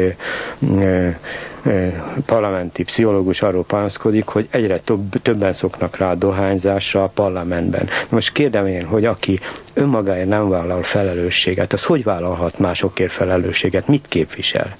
parlamenti 2.26 2.84
pszichológus 2.84 3.42
arról 3.42 3.64
panaszkodik, 3.64 4.24
hogy 4.26 4.48
egyre 4.50 4.80
több, 4.80 5.22
többen 5.22 5.52
szoknak 5.52 5.96
rá 5.96 6.10
a 6.10 6.14
dohányzásra 6.14 7.02
a 7.02 7.10
parlamentben. 7.14 7.88
Most 8.08 8.32
kérdem 8.32 8.66
én, 8.66 8.84
hogy 8.86 9.04
aki 9.04 9.40
önmagáért 9.74 10.28
nem 10.28 10.48
vállal 10.48 10.82
felelősséget, 10.82 11.72
az 11.72 11.84
hogy 11.84 12.04
vállalhat 12.04 12.58
másokért 12.58 13.12
felelősséget? 13.12 13.88
Mit 13.88 14.04
képvisel? 14.08 14.76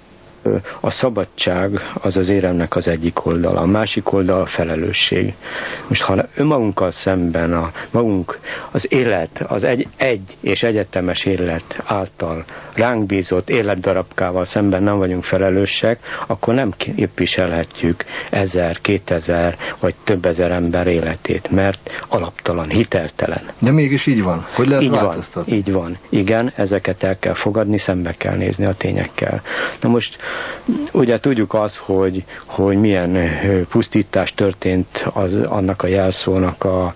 A 0.80 0.90
szabadság 0.90 1.80
az 1.94 2.16
az 2.16 2.28
éremnek 2.28 2.76
az 2.76 2.88
egyik 2.88 3.26
oldala, 3.26 3.60
a 3.60 3.66
másik 3.66 4.12
oldala 4.12 4.42
a 4.42 4.46
felelősség. 4.46 5.34
Most 5.86 6.02
ha 6.02 6.26
önmagunkkal 6.36 6.90
szemben 6.90 7.52
a 7.52 7.72
magunk, 7.90 8.38
az 8.70 8.92
élet, 8.92 9.44
az 9.48 9.64
egy, 9.64 9.86
egy 9.96 10.36
és 10.40 10.62
egyetemes 10.62 11.24
élet 11.24 11.82
által 11.84 12.44
ránk 12.74 13.06
bízott 13.06 13.50
életdarabkával 13.50 14.44
szemben 14.44 14.82
nem 14.82 14.98
vagyunk 14.98 15.24
felelősek, 15.24 15.98
akkor 16.26 16.54
nem 16.54 16.72
képviselhetjük 16.76 18.04
ezer, 18.30 18.80
kétezer 18.80 19.56
vagy 19.80 19.94
több 20.04 20.24
ezer 20.24 20.50
ember 20.50 20.86
életét, 20.86 21.50
mert 21.50 22.04
alaptalan, 22.08 22.68
hiteltelen. 22.68 23.42
De 23.58 23.70
mégis 23.70 24.06
így 24.06 24.22
van. 24.22 24.46
Hogy 24.54 24.68
lehet 24.68 24.82
így 24.82 24.90
van, 24.90 25.22
így 25.44 25.72
van. 25.72 25.98
Igen, 26.08 26.52
ezeket 26.56 27.02
el 27.02 27.18
kell 27.18 27.34
fogadni, 27.34 27.78
szembe 27.78 28.14
kell 28.16 28.36
nézni 28.36 28.64
a 28.64 28.74
tényekkel. 28.74 29.42
Na 29.80 29.88
most 29.88 30.16
ugye 30.92 31.20
tudjuk 31.20 31.54
azt, 31.54 31.76
hogy, 31.76 32.24
hogy 32.44 32.76
milyen 32.76 33.18
pusztítás 33.68 34.34
történt 34.34 35.06
az, 35.12 35.34
annak 35.34 35.82
a 35.82 35.86
jelszónak 35.86 36.64
a 36.64 36.94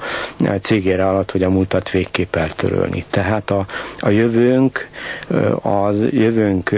cégére 0.61 1.09
alatt, 1.09 1.31
hogy 1.31 1.43
a 1.43 1.51
múltat 1.51 1.91
végképp 1.91 2.37
eltörölni. 2.37 3.05
Tehát 3.11 3.51
a, 3.51 3.67
a 3.99 4.09
jövőnk, 4.09 4.89
az 5.63 6.05
jövőnk 6.11 6.71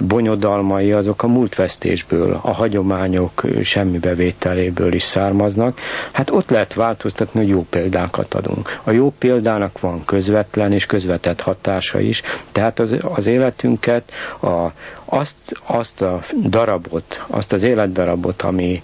bonyodalmai 0.00 0.92
azok 0.92 1.22
a 1.22 1.26
múltvesztésből, 1.26 2.38
a 2.42 2.52
hagyományok 2.52 3.42
semmi 3.62 3.98
bevételéből 3.98 4.92
is 4.92 5.02
származnak. 5.02 5.78
Hát 6.12 6.30
ott 6.30 6.50
lehet 6.50 6.74
változtatni, 6.74 7.40
hogy 7.40 7.48
jó 7.48 7.66
példákat 7.70 8.34
adunk. 8.34 8.80
A 8.84 8.90
jó 8.90 9.12
példának 9.18 9.80
van 9.80 10.04
közvetlen 10.04 10.72
és 10.72 10.86
közvetett 10.86 11.40
hatása 11.40 12.00
is, 12.00 12.22
tehát 12.52 12.78
az, 12.78 12.96
az 13.14 13.26
életünket, 13.26 14.12
a, 14.40 14.72
azt, 15.14 15.36
azt 15.64 16.00
a 16.02 16.20
darabot, 16.42 17.22
azt 17.26 17.52
az 17.52 17.62
életdarabot, 17.62 18.42
ami 18.42 18.82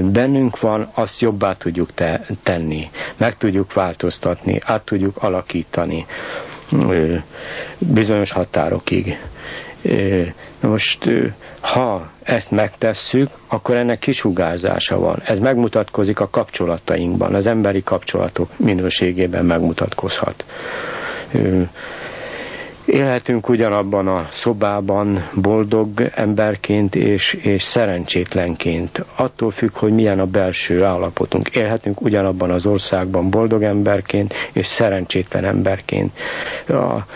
bennünk 0.00 0.60
van, 0.60 0.90
azt 0.94 1.20
jobbá 1.20 1.52
tudjuk 1.52 1.94
te, 1.94 2.26
tenni, 2.42 2.90
meg 3.16 3.36
tudjuk 3.36 3.72
változtatni, 3.72 4.60
át 4.64 4.82
tudjuk 4.82 5.16
alakítani 5.22 6.06
bizonyos 7.78 8.30
határokig. 8.32 9.18
Na 10.60 10.68
most, 10.68 11.10
ha 11.60 12.10
ezt 12.22 12.50
megtesszük, 12.50 13.28
akkor 13.46 13.74
ennek 13.74 13.98
kisugárzása 13.98 14.98
van. 14.98 15.22
Ez 15.24 15.38
megmutatkozik 15.38 16.20
a 16.20 16.28
kapcsolatainkban, 16.30 17.34
az 17.34 17.46
emberi 17.46 17.82
kapcsolatok 17.82 18.50
minőségében 18.56 19.44
megmutatkozhat 19.44 20.44
Élhetünk 22.84 23.48
ugyanabban 23.48 24.08
a 24.08 24.28
szobában 24.32 25.28
boldog 25.34 25.88
emberként 26.14 26.94
és, 26.94 27.32
és 27.32 27.62
szerencsétlenként. 27.62 29.04
Attól 29.16 29.50
függ, 29.50 29.76
hogy 29.76 29.92
milyen 29.92 30.20
a 30.20 30.26
belső 30.26 30.82
állapotunk. 30.84 31.48
Élhetünk 31.48 32.00
ugyanabban 32.00 32.50
az 32.50 32.66
országban 32.66 33.30
boldog 33.30 33.62
emberként 33.62 34.34
és 34.52 34.66
szerencsétlen 34.66 35.44
emberként. 35.44 36.18
A, 36.68 37.06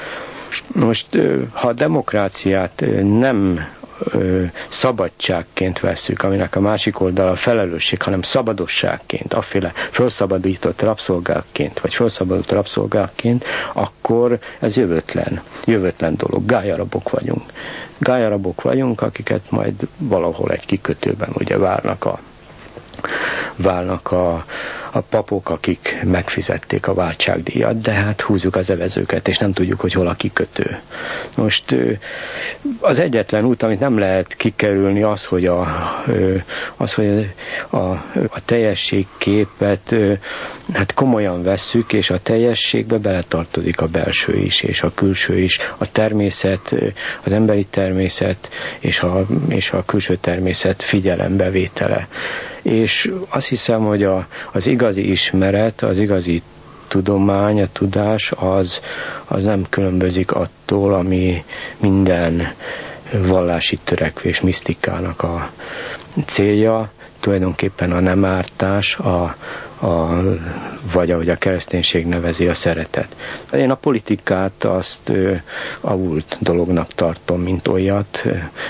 most, 0.74 1.06
ha 1.52 1.68
a 1.68 1.72
demokráciát 1.72 2.84
nem 3.02 3.68
ö, 4.04 4.44
szabadságként 4.68 5.80
veszük, 5.80 6.22
aminek 6.22 6.56
a 6.56 6.60
másik 6.60 7.00
oldala 7.00 7.30
a 7.30 7.36
felelősség, 7.36 8.02
hanem 8.02 8.22
szabadosságként, 8.22 9.34
aféle 9.34 9.72
felszabadított 9.90 10.82
rabszolgákként, 10.82 11.80
vagy 11.80 11.94
felszabadított 11.94 12.50
rabszolgákként, 12.50 13.44
akkor 13.72 14.38
ez 14.58 14.76
jövőtlen, 14.76 15.42
jövőtlen 15.64 16.16
dolog. 16.16 16.46
Gályarabok 16.46 17.10
vagyunk. 17.10 17.42
Gályarabok 17.98 18.62
vagyunk, 18.62 19.00
akiket 19.00 19.50
majd 19.50 19.74
valahol 19.98 20.50
egy 20.50 20.66
kikötőben 20.66 21.30
ugye 21.34 21.58
várnak 21.58 22.04
a 22.04 22.18
válnak 23.56 24.12
a, 24.12 24.44
a 24.90 25.00
papok, 25.00 25.50
akik 25.50 25.98
megfizették 26.04 26.88
a 26.88 26.94
váltságdíjat, 26.94 27.80
de 27.80 27.92
hát 27.92 28.20
húzzuk 28.20 28.56
az 28.56 28.70
evezőket, 28.70 29.28
és 29.28 29.38
nem 29.38 29.52
tudjuk, 29.52 29.80
hogy 29.80 29.92
hol 29.92 30.06
a 30.06 30.14
kikötő. 30.14 30.80
Most 31.36 31.76
az 32.80 32.98
egyetlen 32.98 33.44
út, 33.44 33.62
amit 33.62 33.80
nem 33.80 33.98
lehet 33.98 34.34
kikerülni, 34.36 35.02
az, 35.02 35.24
hogy 35.24 35.46
a, 35.46 35.66
az, 36.76 36.94
hogy 36.94 37.30
a, 37.70 37.76
a 37.76 38.44
teljességképet 38.44 39.94
hát 40.72 40.94
komolyan 40.94 41.42
vesszük, 41.42 41.92
és 41.92 42.10
a 42.10 42.18
teljességbe 42.18 42.98
beletartozik 42.98 43.80
a 43.80 43.86
belső 43.86 44.36
is, 44.36 44.60
és 44.62 44.82
a 44.82 44.92
külső 44.94 45.38
is, 45.38 45.58
a 45.78 45.92
természet, 45.92 46.74
az 47.22 47.32
emberi 47.32 47.66
természet, 47.70 48.48
és 48.78 49.00
a, 49.00 49.26
és 49.48 49.70
a 49.70 49.84
külső 49.84 50.16
természet 50.16 50.82
figyelembevétele. 50.82 52.08
És 52.62 52.87
azt 53.28 53.48
hiszem, 53.48 53.84
hogy 53.84 54.02
a, 54.02 54.26
az 54.52 54.66
igazi 54.66 55.10
ismeret, 55.10 55.82
az 55.82 55.98
igazi 55.98 56.42
tudomány, 56.88 57.62
a 57.62 57.68
tudás 57.72 58.32
az, 58.36 58.80
az 59.24 59.44
nem 59.44 59.66
különbözik 59.70 60.32
attól, 60.32 60.94
ami 60.94 61.44
minden 61.76 62.52
vallási 63.12 63.78
törekvés, 63.84 64.40
misztikának 64.40 65.22
a 65.22 65.50
célja, 66.26 66.90
tulajdonképpen 67.20 67.92
a 67.92 68.00
nem 68.00 68.24
ártás, 68.24 68.96
a, 68.96 69.36
a, 69.80 70.22
vagy 70.92 71.10
ahogy 71.10 71.28
a 71.28 71.36
kereszténység 71.36 72.06
nevezi, 72.06 72.46
a 72.46 72.54
szeretet. 72.54 73.16
Én 73.52 73.70
a 73.70 73.74
politikát 73.74 74.64
azt 74.64 75.12
avult 75.80 76.36
dolognak 76.40 76.92
tartom, 76.94 77.40
mint 77.42 77.68
olyat, 77.68 78.24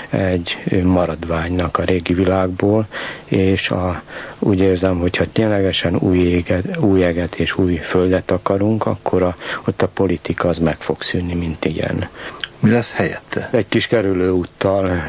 egy 0.09 0.57
maradványnak 0.83 1.77
a 1.77 1.83
régi 1.83 2.13
világból, 2.13 2.87
és 3.25 3.69
a, 3.69 4.01
úgy 4.39 4.59
érzem, 4.59 4.99
hogyha 4.99 5.31
ténylegesen 5.31 5.95
új 5.95 6.17
éget, 6.17 6.77
új 6.77 7.03
eget 7.03 7.35
és 7.35 7.57
új 7.57 7.75
földet 7.75 8.31
akarunk, 8.31 8.85
akkor 8.85 9.21
a, 9.21 9.35
ott 9.65 9.81
a 9.81 9.87
politika 9.87 10.47
az 10.47 10.57
meg 10.57 10.77
fog 10.79 11.01
szűnni, 11.01 11.33
mint 11.33 11.65
ilyen. 11.65 12.07
Mi 12.59 12.69
lesz 12.69 12.91
helyette? 12.91 13.49
Egy 13.51 13.67
kis 13.67 13.87
kerülőúttal 13.87 15.03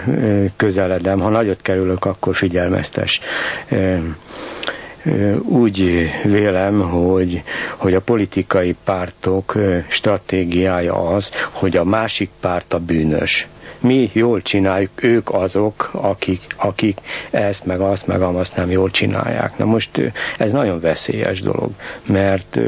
közeledem. 0.56 1.20
Ha 1.20 1.28
nagyot 1.28 1.62
kerülök, 1.62 2.04
akkor 2.04 2.34
figyelmeztes 2.34 3.20
úgy 5.42 6.10
vélem, 6.24 6.80
hogy, 6.80 7.42
hogy 7.76 7.94
a 7.94 8.00
politikai 8.00 8.76
pártok 8.84 9.54
stratégiája 9.88 10.94
az, 10.94 11.30
hogy 11.50 11.76
a 11.76 11.84
másik 11.84 12.30
párt 12.40 12.72
a 12.72 12.78
bűnös 12.78 13.48
mi 13.80 14.10
jól 14.12 14.42
csináljuk, 14.42 14.90
ők 15.02 15.30
azok, 15.30 15.90
akik, 15.92 16.40
akik 16.56 16.98
ezt, 17.30 17.64
meg 17.64 17.80
azt, 17.80 18.06
meg 18.06 18.22
azt 18.22 18.56
nem 18.56 18.70
jól 18.70 18.90
csinálják. 18.90 19.58
Na 19.58 19.64
most 19.64 20.12
ez 20.38 20.52
nagyon 20.52 20.80
veszélyes 20.80 21.40
dolog, 21.40 21.70
mert 22.06 22.58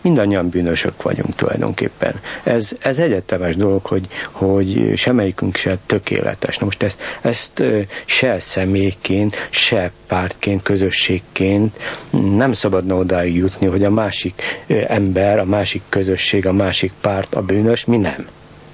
mindannyian 0.00 0.48
bűnösök 0.48 1.02
vagyunk 1.02 1.34
tulajdonképpen. 1.34 2.20
Ez, 2.42 2.72
ez 2.80 2.98
egyetemes 2.98 3.56
dolog, 3.56 3.84
hogy, 3.84 4.06
hogy 4.30 4.92
semmelyikünk 4.96 5.56
se 5.56 5.78
tökéletes. 5.86 6.58
Na 6.58 6.64
most 6.64 6.82
ezt, 6.82 7.00
ezt 7.20 7.62
se 8.04 8.38
személyként, 8.38 9.48
se 9.50 9.92
pártként, 10.06 10.62
közösségként 10.62 11.76
nem 12.10 12.52
szabadna 12.52 12.96
odáig 12.96 13.36
jutni, 13.36 13.66
hogy 13.66 13.84
a 13.84 13.90
másik 13.90 14.42
ember, 14.86 15.38
a 15.38 15.44
másik 15.44 15.82
közösség, 15.88 16.46
a 16.46 16.52
másik 16.52 16.92
párt 17.00 17.34
a 17.34 17.42
bűnös, 17.42 17.84
mi 17.84 17.96
nem. 17.96 18.26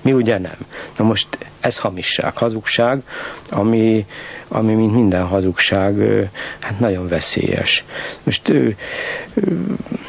Mi 0.03 0.13
ugye 0.13 0.39
nem. 0.39 0.57
Na 0.97 1.05
most 1.05 1.27
ez 1.61 1.79
hamisság, 1.79 2.37
hazugság, 2.37 3.03
ami, 3.51 4.07
ami 4.49 4.75
mint 4.75 4.95
minden 4.95 5.27
hazugság, 5.27 5.95
hát 6.61 6.81
nagyon 6.81 7.09
veszélyes. 7.09 7.85
Most 8.23 8.53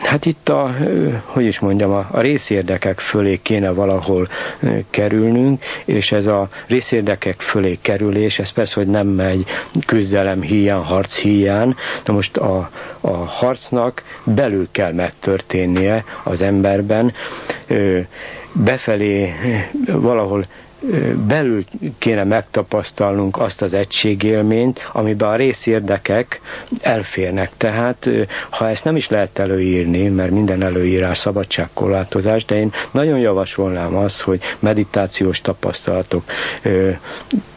Hát 0.04 0.26
itt 0.26 0.50
a, 0.50 0.76
hogy 1.26 1.46
is 1.46 1.60
mondjam, 1.60 1.92
a, 1.92 2.08
részérdekek 2.12 3.00
fölé 3.00 3.40
kéne 3.42 3.70
valahol 3.70 4.28
kerülnünk, 4.90 5.64
és 5.86 6.12
ez 6.12 6.26
a 6.26 6.50
részérdekek 6.68 7.42
fölé 7.42 7.78
kerülés, 7.82 8.40
ez 8.40 8.50
persze, 8.50 8.74
hogy 8.76 8.88
nem 8.88 9.08
megy 9.08 9.46
küzdelem 9.86 10.42
hiány, 10.42 10.82
harc 10.82 11.18
hiány, 11.18 11.76
de 12.04 12.12
most 12.14 12.38
a, 12.38 12.70
a 13.02 13.10
harcnak 13.12 14.04
belül 14.24 14.68
kell 14.72 14.92
megtörténnie 14.94 16.04
az 16.24 16.42
emberben, 16.42 17.14
befelé 18.54 19.34
valahol 19.92 20.46
belül 21.28 21.64
kéne 21.98 22.24
megtapasztalnunk 22.24 23.38
azt 23.38 23.62
az 23.62 23.74
egységélményt, 23.74 24.90
amiben 24.92 25.30
a 25.30 25.36
részérdekek 25.36 26.42
elférnek. 26.82 27.52
Tehát 27.58 28.10
ha 28.50 28.70
ezt 28.70 28.84
nem 28.84 28.96
is 28.96 29.10
lehet 29.10 29.40
előírni, 29.40 30.08
mert 30.08 30.32
minden 30.32 30.64
előírás 30.64 31.18
szabadságkorlátozás, 31.18 32.46
de 32.46 32.56
én 32.56 32.72
nagyon 32.92 33.20
javasolnám 33.20 33.96
azt, 33.96 34.22
hogy 34.22 34.42
meditációs 34.60 35.42
tapasztalatok 35.42 36.24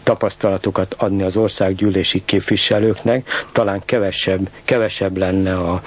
tapasztalatokat 0.02 0.94
adni 0.98 1.22
az 1.22 1.36
országgyűlési 1.36 2.22
képviselőknek, 2.24 3.28
talán 3.52 3.82
kevesebb, 3.84 4.48
kevesebb 4.64 5.16
lenne 5.16 5.54
a, 5.54 5.82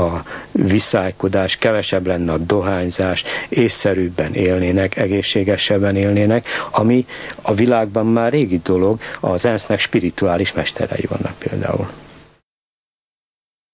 a 0.00 0.22
viszálykodás, 0.52 1.56
kevesebb 1.56 2.06
lenne 2.06 2.32
a 2.32 2.38
dohányzás, 2.38 3.24
észszerűbben 3.48 4.34
élnének, 4.34 4.96
egészségesebben 4.96 5.96
élnének, 5.96 6.46
ami 6.70 7.06
a 7.42 7.54
világban 7.54 8.06
már 8.06 8.32
régi 8.32 8.60
dolog, 8.64 9.00
az 9.20 9.44
ENSZ-nek 9.44 9.78
spirituális 9.78 10.52
mesterei 10.52 11.04
vannak 11.08 11.38
például. 11.38 11.88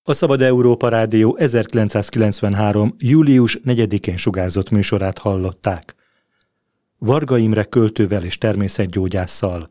A 0.05 0.13
Szabad 0.13 0.43
Európa 0.43 0.89
Rádió 0.89 1.37
1993. 1.39 2.95
július 2.99 3.59
4-én 3.65 4.17
sugárzott 4.17 4.71
műsorát 4.71 5.19
hallották. 5.19 5.95
Varga 6.99 7.39
Imre 7.39 7.65
költővel 7.65 8.25
és 8.25 8.39
természetgyógyásszal 8.39 9.71